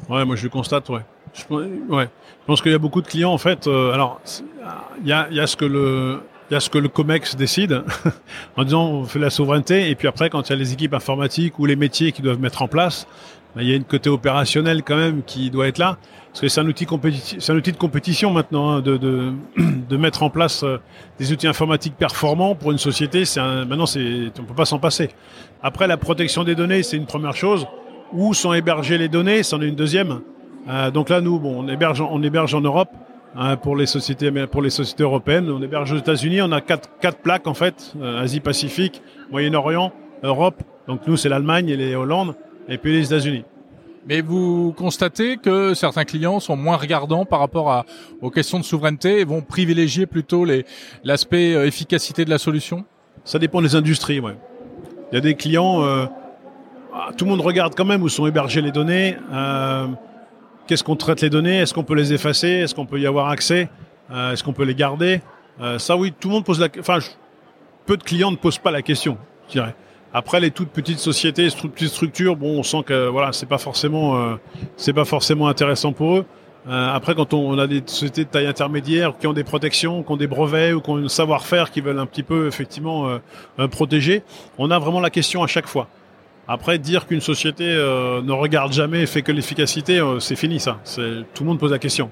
[0.10, 1.02] Ouais, moi je le constate, ouais.
[1.34, 2.10] Je, ouais.
[2.41, 3.67] Je pense qu'il y a beaucoup de clients en fait.
[3.67, 4.43] euh, alors, c'est-
[5.02, 6.19] il y a, y a ce que le
[6.50, 7.84] il y a ce que le COMEX décide
[8.56, 10.93] en disant on fait la souveraineté et puis après quand il y a les équipes
[10.93, 13.06] informatiques ou les métiers qui doivent mettre en place,
[13.60, 16.62] il y a une côté opérationnel quand même qui doit être là parce que c'est
[16.62, 16.86] un outil
[17.39, 19.32] c'est un outil de compétition maintenant hein, de, de
[19.89, 20.78] de mettre en place euh,
[21.17, 23.26] des outils informatiques performants pour une société.
[23.26, 25.10] C'est un, maintenant on peut pas s'en passer.
[25.63, 27.65] Après la protection des données c'est une première chose.
[28.13, 30.22] Où sont hébergées les données, c'en est une deuxième.
[30.70, 32.89] Euh, donc là, nous, bon, on héberge, on héberge en Europe
[33.36, 35.50] hein, pour les sociétés, pour les sociétés européennes.
[35.50, 36.41] On héberge aux États-Unis.
[36.41, 39.91] On a quatre, quatre plaques en fait euh, Asie-Pacifique, Moyen-Orient,
[40.24, 40.62] Europe.
[40.88, 42.36] Donc nous, c'est l'Allemagne et les Hollandes,
[42.67, 43.43] et puis les États-Unis.
[44.10, 47.86] Mais vous constatez que certains clients sont moins regardants par rapport à,
[48.21, 50.45] aux questions de souveraineté et vont privilégier plutôt
[51.03, 52.86] l'aspect euh, efficacité de la solution?
[53.25, 54.21] Ça dépend des industries.
[54.21, 54.38] Ouais.
[55.12, 55.84] Il y a des clients.
[55.84, 56.06] euh,
[56.93, 59.17] ah, tout le monde regarde quand même où sont hébergées les données.
[59.34, 59.88] euh,
[60.67, 63.27] Qu'est-ce qu'on traite les données Est-ce qu'on peut les effacer Est-ce qu'on peut y avoir
[63.30, 63.69] accès
[64.12, 65.21] Euh, Est-ce qu'on peut les garder
[65.80, 66.67] Ça, oui, tout le monde pose la.
[66.80, 67.10] Enfin, je-
[67.86, 69.75] peu de clients ne posent pas la question, je dirais.
[70.17, 73.60] Après, les toutes petites sociétés, stru- petites structures, bon, on sent que voilà, c'est pas
[73.60, 74.36] forcément, euh,
[74.75, 76.25] c'est pas forcément intéressant pour eux.
[76.67, 80.01] Euh, après, quand on, on a des sociétés de taille intermédiaire qui ont des protections,
[80.01, 83.08] qui ont des brevets ou qui ont un savoir-faire qui veulent un petit peu effectivement
[83.08, 83.19] euh,
[83.60, 84.23] euh, protéger,
[84.58, 85.88] on a vraiment la question à chaque fois.
[86.47, 90.60] Après, dire qu'une société euh, ne regarde jamais et fait que l'efficacité, euh, c'est fini
[90.60, 90.80] ça.
[91.36, 92.10] Tout le monde pose la question.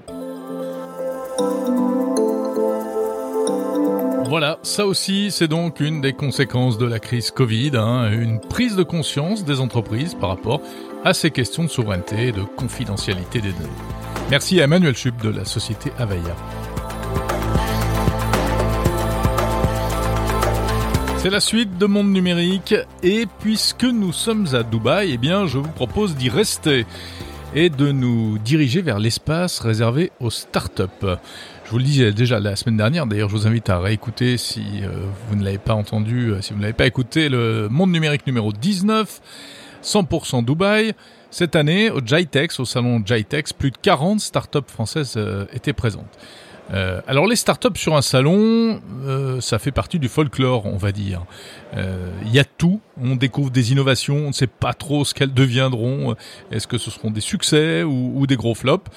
[4.28, 8.74] Voilà, ça aussi, c'est donc une des conséquences de la crise Covid, hein, une prise
[8.74, 10.60] de conscience des entreprises par rapport
[11.04, 13.68] à ces questions de souveraineté et de confidentialité des données.
[14.28, 16.34] Merci à Emmanuel Chup de la société Avaya.
[21.18, 25.58] C'est la suite de Monde Numérique et puisque nous sommes à Dubaï, eh bien, je
[25.58, 26.84] vous propose d'y rester
[27.54, 31.16] et de nous diriger vers l'espace réservé aux startups.
[31.66, 34.84] Je vous le disais déjà la semaine dernière, d'ailleurs je vous invite à réécouter si
[34.84, 34.88] euh,
[35.28, 38.24] vous ne l'avez pas entendu, euh, si vous ne l'avez pas écouté, le Monde Numérique
[38.24, 39.20] numéro 19,
[39.82, 40.92] 100% Dubaï.
[41.32, 46.16] Cette année, au GITEX, au salon GITEX, plus de 40 startups françaises euh, étaient présentes.
[46.72, 50.92] Euh, alors les startups sur un salon, euh, ça fait partie du folklore, on va
[50.92, 51.24] dire.
[51.76, 55.14] Euh, Il y a tout, on découvre des innovations, on ne sait pas trop ce
[55.14, 56.16] qu'elles deviendront.
[56.50, 58.90] Est-ce que ce seront des succès ou des gros flops?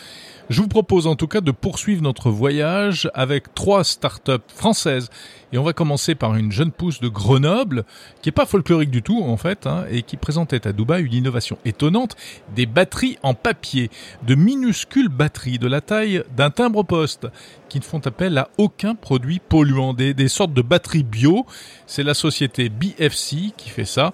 [0.50, 5.12] Je vous propose en tout cas de poursuivre notre voyage avec trois startups françaises.
[5.54, 7.86] Et on va commencer par une jeune pousse de Grenoble,
[8.24, 11.14] qui est pas folklorique du tout en fait, hein, et qui présentait à Dubaï une
[11.14, 12.16] innovation étonnante,
[12.56, 13.92] des batteries en papier,
[14.26, 17.28] de minuscules batteries de la taille d'un timbre-poste,
[17.68, 21.46] qui ne font appel à aucun produit polluant, des, des sortes de batteries bio.
[21.86, 24.14] C'est la société BFC qui fait ça.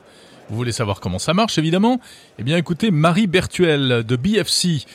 [0.50, 2.02] Vous voulez savoir comment ça marche, évidemment?
[2.39, 4.86] Eh bien, écoutez, Marie Bertuel de BFC.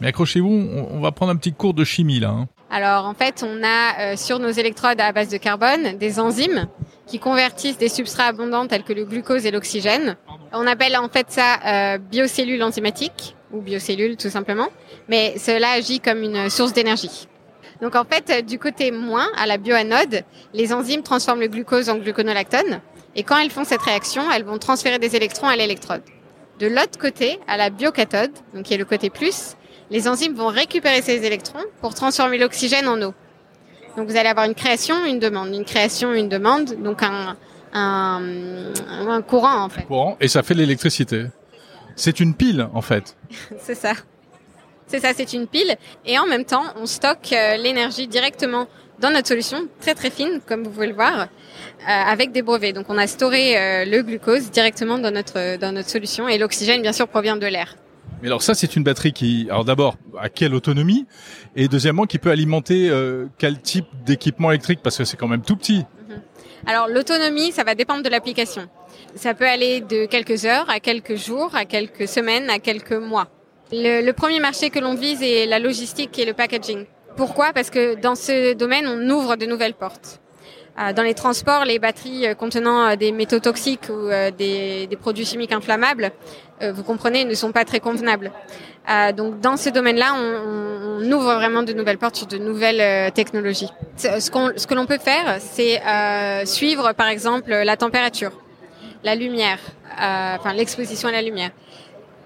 [0.00, 2.28] Mais accrochez-vous, on, va prendre un petit cours de chimie là.
[2.28, 2.48] hein.
[2.70, 6.68] Alors en fait, on a euh, sur nos électrodes à base de carbone des enzymes
[7.06, 10.16] qui convertissent des substrats abondants tels que le glucose et l'oxygène.
[10.52, 14.68] On appelle en fait ça euh, biocellules enzymatiques ou biocellules tout simplement,
[15.08, 17.26] mais cela agit comme une source d'énergie.
[17.80, 21.88] Donc en fait, euh, du côté moins, à la bioanode, les enzymes transforment le glucose
[21.88, 22.80] en gluconolactone
[23.16, 26.02] et quand elles font cette réaction, elles vont transférer des électrons à l'électrode.
[26.60, 29.54] De l'autre côté, à la biocathode, donc qui est le côté plus,
[29.90, 33.14] les enzymes vont récupérer ces électrons pour transformer l'oxygène en eau.
[33.96, 37.36] Donc vous allez avoir une création, une demande, une création, une demande, donc un,
[37.72, 38.22] un,
[39.08, 39.82] un courant en fait.
[39.82, 41.26] Courant, et ça fait l'électricité.
[41.96, 43.16] C'est une pile en fait.
[43.60, 43.92] C'est ça.
[44.86, 45.76] C'est ça, c'est une pile.
[46.06, 48.66] Et en même temps, on stocke l'énergie directement
[49.00, 51.28] dans notre solution, très très fine, comme vous pouvez le voir,
[51.86, 52.72] avec des brevets.
[52.72, 56.94] Donc on a storé le glucose directement dans notre dans notre solution et l'oxygène bien
[56.94, 57.76] sûr provient de l'air.
[58.22, 61.06] Mais alors ça, c'est une batterie qui, alors d'abord, à quelle autonomie
[61.56, 65.42] Et deuxièmement, qui peut alimenter euh, quel type d'équipement électrique Parce que c'est quand même
[65.42, 65.84] tout petit.
[66.08, 66.20] Mhm.
[66.66, 68.68] Alors l'autonomie, ça va dépendre de l'application.
[69.14, 73.28] Ça peut aller de quelques heures à quelques jours, à quelques semaines, à quelques mois.
[73.70, 76.86] Le, le premier marché que l'on vise est la logistique et le packaging.
[77.16, 77.52] Pourquoi?
[77.52, 80.20] Parce que dans ce domaine, on ouvre de nouvelles portes.
[80.78, 85.24] Euh, dans les transports, les batteries euh, contenant euh, des métaux toxiques ou des, produits
[85.24, 86.12] chimiques inflammables,
[86.60, 88.32] vous comprenez, ne sont pas très convenables.
[89.16, 93.68] donc dans ce domaine-là, on, ouvre vraiment de nouvelles portes sur de nouvelles technologies.
[93.96, 95.80] Ce, qu'on, ce que l'on peut faire, c'est
[96.46, 98.32] suivre par exemple la température,
[99.04, 99.60] la lumière,
[99.96, 101.50] enfin l'exposition à la lumière,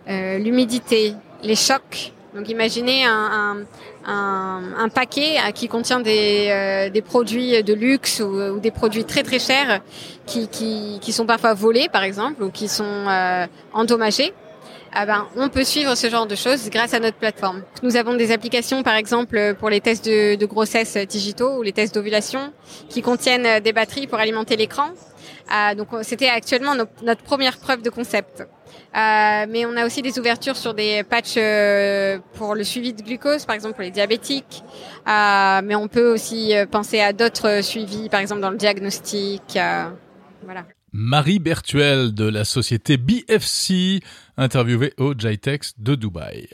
[0.08, 2.12] l'humidité, les chocs.
[2.34, 3.58] Donc imaginez un,
[4.06, 9.38] un, paquet qui contient des, euh, des produits de luxe ou, des produits très très
[9.38, 9.82] chers
[10.24, 14.32] qui, qui, qui, sont parfois volés par exemple ou qui sont euh, endommagés.
[14.94, 17.62] Ah ben, on peut suivre ce genre de choses grâce à notre plateforme.
[17.82, 21.72] Nous avons des applications, par exemple, pour les tests de, de grossesse digitaux ou les
[21.72, 22.52] tests d'ovulation,
[22.90, 24.90] qui contiennent des batteries pour alimenter l'écran.
[25.48, 28.44] Ah, donc, c'était actuellement notre première preuve de concept.
[28.94, 33.02] Euh, mais on a aussi des ouvertures sur des patchs euh, pour le suivi de
[33.02, 34.62] glucose, par exemple pour les diabétiques.
[35.08, 39.42] Euh, mais on peut aussi penser à d'autres suivis, par exemple dans le diagnostic.
[40.44, 40.66] voilà.
[40.92, 44.00] Marie Bertuel de la société BFC,
[44.36, 46.48] interviewée au JITEX de Dubaï.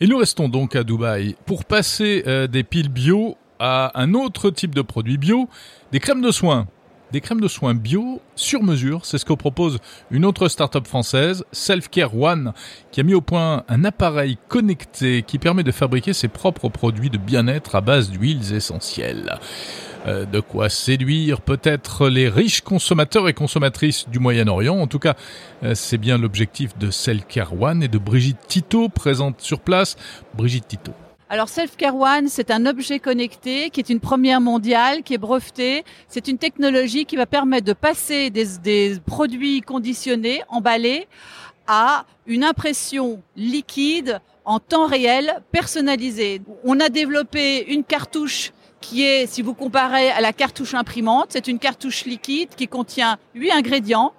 [0.00, 4.74] Et nous restons donc à Dubaï pour passer des piles bio à un autre type
[4.74, 5.48] de produit bio,
[5.90, 6.66] des crèmes de soins
[7.12, 9.04] des crèmes de soins bio sur mesure.
[9.04, 9.78] C'est ce que propose
[10.10, 12.52] une autre start-up française, Selfcare One,
[12.90, 17.10] qui a mis au point un appareil connecté qui permet de fabriquer ses propres produits
[17.10, 19.38] de bien-être à base d'huiles essentielles.
[20.06, 24.76] Euh, de quoi séduire peut-être les riches consommateurs et consommatrices du Moyen-Orient.
[24.76, 25.14] En tout cas,
[25.62, 29.96] euh, c'est bien l'objectif de Selfcare One et de Brigitte Tito, présente sur place.
[30.34, 30.92] Brigitte Tito.
[31.32, 35.82] Alors Self-Care One, c'est un objet connecté qui est une première mondiale, qui est breveté.
[36.06, 41.08] C'est une technologie qui va permettre de passer des, des produits conditionnés, emballés,
[41.66, 46.42] à une impression liquide en temps réel personnalisée.
[46.64, 51.48] On a développé une cartouche qui est, si vous comparez à la cartouche imprimante, c'est
[51.48, 54.12] une cartouche liquide qui contient huit ingrédients.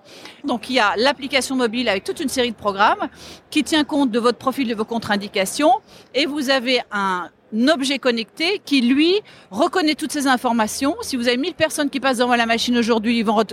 [0.43, 3.10] Donc il y a l'application mobile avec toute une série de programmes
[3.52, 5.73] qui tient compte de votre profil, de vos contre-indications,
[6.15, 7.30] et vous avez un
[7.70, 10.96] objet connecté qui, lui, reconnaît toutes ces informations.
[11.02, 13.44] Si vous avez 1000 personnes qui passent devant la machine aujourd'hui, ils vont,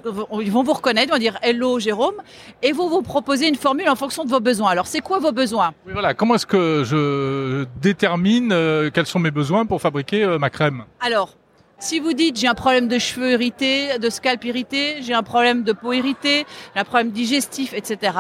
[0.41, 2.17] ils vont vous reconnaître, ils vont dire Hello Jérôme,
[2.63, 4.71] et vous vous proposer une formule en fonction de vos besoins.
[4.71, 5.73] Alors, c'est quoi vos besoins?
[5.87, 6.15] Oui, voilà.
[6.15, 10.85] Comment est-ce que je détermine euh, quels sont mes besoins pour fabriquer euh, ma crème?
[11.01, 11.37] Alors,
[11.81, 15.65] si vous dites j'ai un problème de cheveux irrités, de scalp irrité, j'ai un problème
[15.65, 18.13] de peau irritée, un problème digestif, etc.,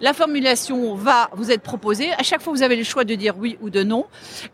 [0.00, 2.12] la formulation va vous être proposée.
[2.12, 4.06] À chaque fois, vous avez le choix de dire oui ou de non.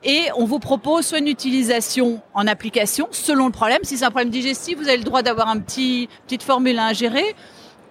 [0.03, 3.79] Et on vous propose soit une utilisation en application, selon le problème.
[3.83, 6.87] Si c'est un problème digestif, vous avez le droit d'avoir un petit petite formule à
[6.87, 7.35] ingérer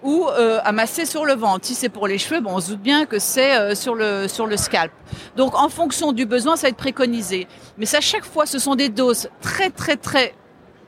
[0.02, 1.66] ou euh, à masser sur le ventre.
[1.66, 4.28] Si c'est pour les cheveux, bon, on se doute bien que c'est euh, sur le
[4.28, 4.92] sur le scalp.
[5.36, 7.46] Donc en fonction du besoin, ça va être préconisé.
[7.78, 10.34] Mais ça, chaque fois, ce sont des doses très très très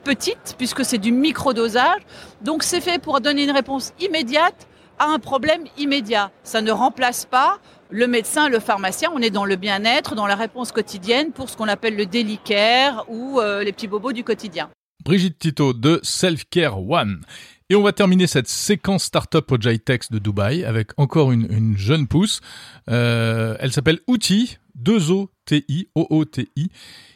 [0.08, 2.00] petite, puisque c'est du microdosage.
[2.40, 4.66] Donc c'est fait pour donner une réponse immédiate
[4.98, 6.30] à un problème immédiat.
[6.44, 7.58] Ça ne remplace pas
[7.90, 9.10] le médecin, le pharmacien.
[9.14, 12.38] On est dans le bien-être, dans la réponse quotidienne pour ce qu'on appelle le daily
[12.42, 14.70] care ou euh, les petits bobos du quotidien.
[15.04, 17.20] Brigitte Tito de Self-Care One.
[17.68, 21.76] Et on va terminer cette séquence startup au JITEX de Dubaï avec encore une, une
[21.76, 22.40] jeune pousse.
[22.88, 26.70] Euh, elle s'appelle Outil, 2-O-T-I, O-O-T-I.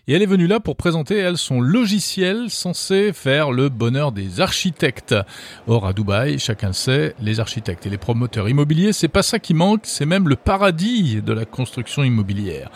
[0.09, 4.41] Et elle est venue là pour présenter, elle, son logiciel censé faire le bonheur des
[4.41, 5.15] architectes.
[5.69, 9.55] Or, à Dubaï, chacun sait, les architectes et les promoteurs immobiliers, c'est pas ça qui
[9.55, 12.69] manque, c'est même le paradis de la construction immobilière.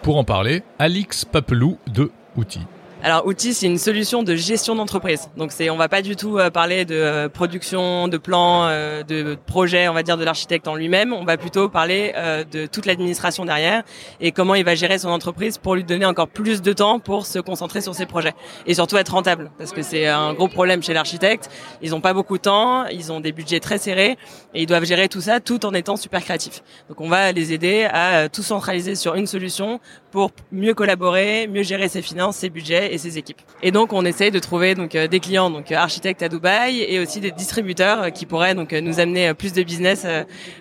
[0.00, 2.66] Pour en parler, Alix Papelou de Outils.
[3.04, 5.28] Alors Outil, c'est une solution de gestion d'entreprise.
[5.36, 9.02] Donc c'est, on va pas du tout euh, parler de euh, production, de plan, euh,
[9.02, 11.12] de projet, on va dire de l'architecte en lui-même.
[11.12, 12.14] On va plutôt parler
[12.52, 13.82] de toute l'administration derrière
[14.20, 17.26] et comment il va gérer son entreprise pour lui donner encore plus de temps pour
[17.26, 18.34] se concentrer sur ses projets
[18.66, 21.50] et surtout être rentable parce que c'est un gros problème chez l'architecte.
[21.82, 24.16] Ils n'ont pas beaucoup de temps, ils ont des budgets très serrés
[24.54, 26.62] et ils doivent gérer tout ça tout en étant super créatifs.
[26.88, 29.80] Donc on va les aider à tout centraliser sur une solution
[30.12, 33.40] pour mieux collaborer, mieux gérer ses finances, ses budgets et ses équipes.
[33.62, 36.82] Et donc on essaye de trouver donc euh, des clients donc euh, architectes à Dubaï
[36.82, 40.06] et aussi des distributeurs euh, qui pourraient donc nous amener plus de business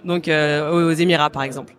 [0.06, 1.74] donc aux Émirats par exemple.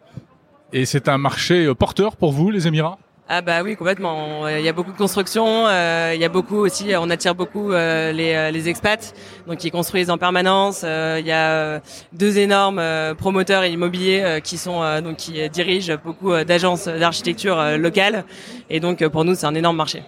[0.72, 2.98] Et c'est un marché porteur pour vous, les Émirats?
[3.28, 4.46] Ah bah oui complètement.
[4.48, 7.72] Il y a beaucoup de construction, euh, il y a beaucoup aussi, on attire beaucoup
[7.72, 9.14] euh, les, les expats,
[9.46, 10.82] donc ils construisent en permanence.
[10.82, 11.80] il y a
[12.12, 12.82] deux énormes
[13.16, 18.24] promoteurs immobiliers qui sont donc qui dirigent beaucoup d'agences d'architecture locales,
[18.68, 20.02] et donc pour nous c'est un énorme marché.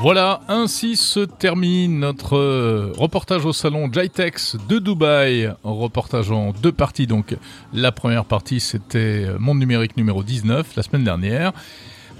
[0.00, 5.52] Voilà, ainsi se termine notre euh, reportage au salon Jitex de Dubaï.
[5.64, 7.08] reportage en deux parties.
[7.08, 7.36] Donc,
[7.74, 11.52] la première partie, c'était euh, Monde numérique numéro 19, la semaine dernière.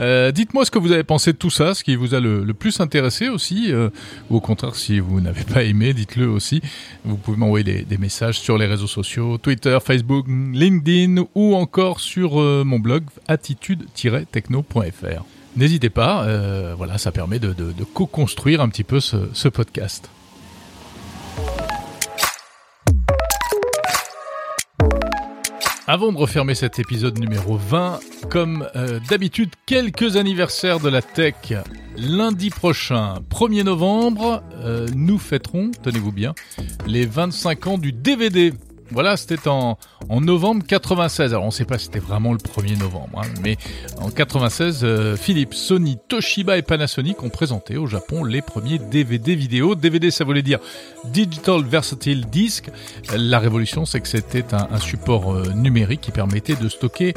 [0.00, 2.52] Euh, dites-moi ce que vous avez pensé de tout ça, ce qui vous a le,
[2.52, 3.72] plus intéressé aussi,
[4.28, 6.60] ou au contraire, si vous n'avez pas aimé, dites-le aussi.
[7.04, 12.00] Vous pouvez m'envoyer des, des, messages sur les réseaux sociaux, Twitter, Facebook, LinkedIn, ou encore
[12.00, 15.37] sur mon blog attitude-techno.fr.
[15.56, 17.54] N'hésitez pas, euh, voilà, ça permet de,
[17.94, 20.10] co-construire un petit peu ce, podcast.
[25.86, 31.54] Avant de refermer cet épisode numéro 20, comme euh, d'habitude, quelques anniversaires de la tech.
[31.96, 36.34] Lundi prochain, 1er novembre, euh, nous fêterons, tenez-vous bien,
[36.86, 38.52] les 25 ans du DVD.
[38.90, 39.76] Voilà, c'était en,
[40.08, 41.32] en novembre 96.
[41.32, 43.56] Alors on ne sait pas si c'était vraiment le 1er novembre, hein, mais
[44.00, 49.34] en 96, euh, Philips, Sony, Toshiba et Panasonic ont présenté au Japon les premiers DVD
[49.34, 49.74] vidéo.
[49.74, 50.58] DVD, ça voulait dire
[51.04, 52.70] Digital Versatile Disc.
[53.14, 57.12] La révolution, c'est que c'était un, support euh, numérique qui permettait de stocker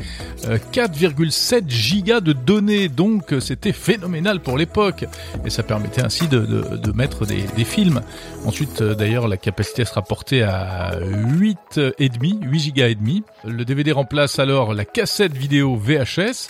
[0.73, 2.89] 4,7 euh, gigas de données.
[2.89, 5.05] Donc c'était phénoménal pour l'époque.
[5.45, 8.01] Et ça permettait ainsi de, de, de mettre des, des, films.
[8.45, 13.23] Ensuite, d'ailleurs, la capacité sera portée à 8 et demi, 8 gigas et demi.
[13.43, 16.49] Le DVD remplace alors la cassette vidéo VHS.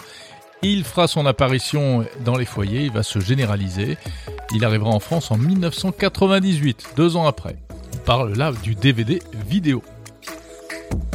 [0.63, 3.97] Il fera son apparition dans les foyers, il va se généraliser.
[4.53, 7.55] Il arrivera en France en 1998, deux ans après.
[7.95, 9.81] On parle là du DVD vidéo.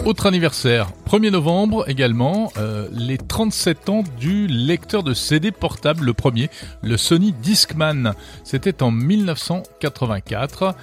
[0.07, 6.15] Autre anniversaire, 1er novembre également, euh, les 37 ans du lecteur de CD portable, le
[6.15, 6.49] premier,
[6.81, 8.15] le Sony Discman.
[8.45, 10.77] C'était en 1984.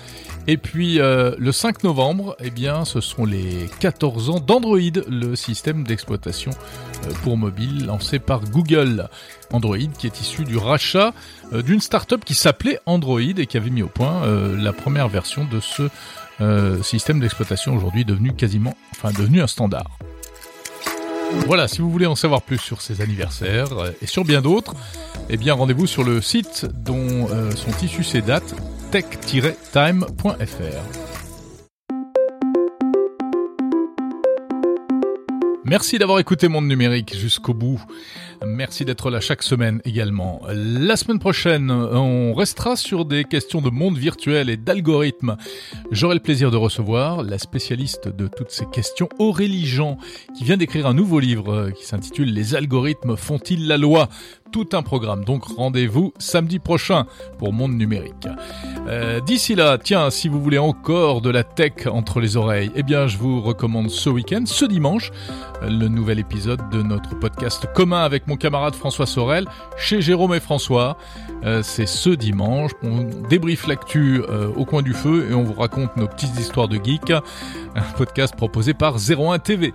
[0.47, 5.37] Et puis euh, le 5 novembre, eh bien, ce sont les 14 ans d'Android, le
[5.37, 9.07] système d'exploitation euh, pour mobile lancé par Google.
[9.53, 11.13] Android qui est issu du rachat
[11.51, 14.25] d'une start-up qui s'appelait Android et qui avait mis au point
[14.57, 15.83] la première version de ce
[16.41, 19.97] euh, système d'exploitation aujourd'hui devenu quasiment, enfin devenu un standard.
[21.47, 24.75] Voilà, si vous voulez en savoir plus sur ces anniversaires euh, et sur bien d'autres,
[25.29, 28.55] eh bien rendez-vous sur le site dont euh, sont issues ces dates,
[28.91, 30.03] tech-time.fr.
[35.65, 37.81] Merci d'avoir écouté Monde Numérique jusqu'au bout.
[38.45, 40.41] Merci d'être là chaque semaine également.
[40.49, 45.37] La semaine prochaine, on restera sur des questions de monde virtuel et d'algorithmes.
[45.91, 49.97] J'aurai le plaisir de recevoir la spécialiste de toutes ces questions, Aurélie Jean,
[50.37, 54.09] qui vient d'écrire un nouveau livre qui s'intitule Les algorithmes font-ils la loi
[54.53, 55.25] tout un programme.
[55.25, 57.05] Donc rendez-vous samedi prochain
[57.39, 58.27] pour Monde Numérique.
[58.87, 62.83] Euh, d'ici là, tiens, si vous voulez encore de la tech entre les oreilles, eh
[62.83, 65.11] bien je vous recommande ce week-end, ce dimanche,
[65.63, 70.39] le nouvel épisode de notre podcast commun avec mon camarade François Sorel chez Jérôme et
[70.39, 70.97] François.
[71.43, 75.59] Euh, c'est ce dimanche, on débriefe l'actu euh, au coin du feu et on vous
[75.59, 77.09] raconte nos petites histoires de geek.
[77.09, 79.73] Un podcast proposé par 01 TV.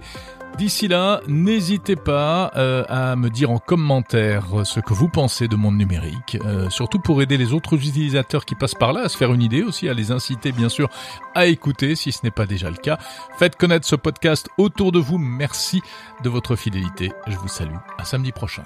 [0.59, 5.55] D'ici là, n'hésitez pas euh, à me dire en commentaire ce que vous pensez de
[5.55, 9.17] Monde Numérique, euh, surtout pour aider les autres utilisateurs qui passent par là à se
[9.17, 10.89] faire une idée aussi, à les inciter bien sûr
[11.37, 12.99] à écouter si ce n'est pas déjà le cas.
[13.39, 15.19] Faites connaître ce podcast autour de vous.
[15.19, 15.81] Merci
[16.25, 17.13] de votre fidélité.
[17.29, 17.77] Je vous salue.
[17.97, 18.65] À samedi prochain.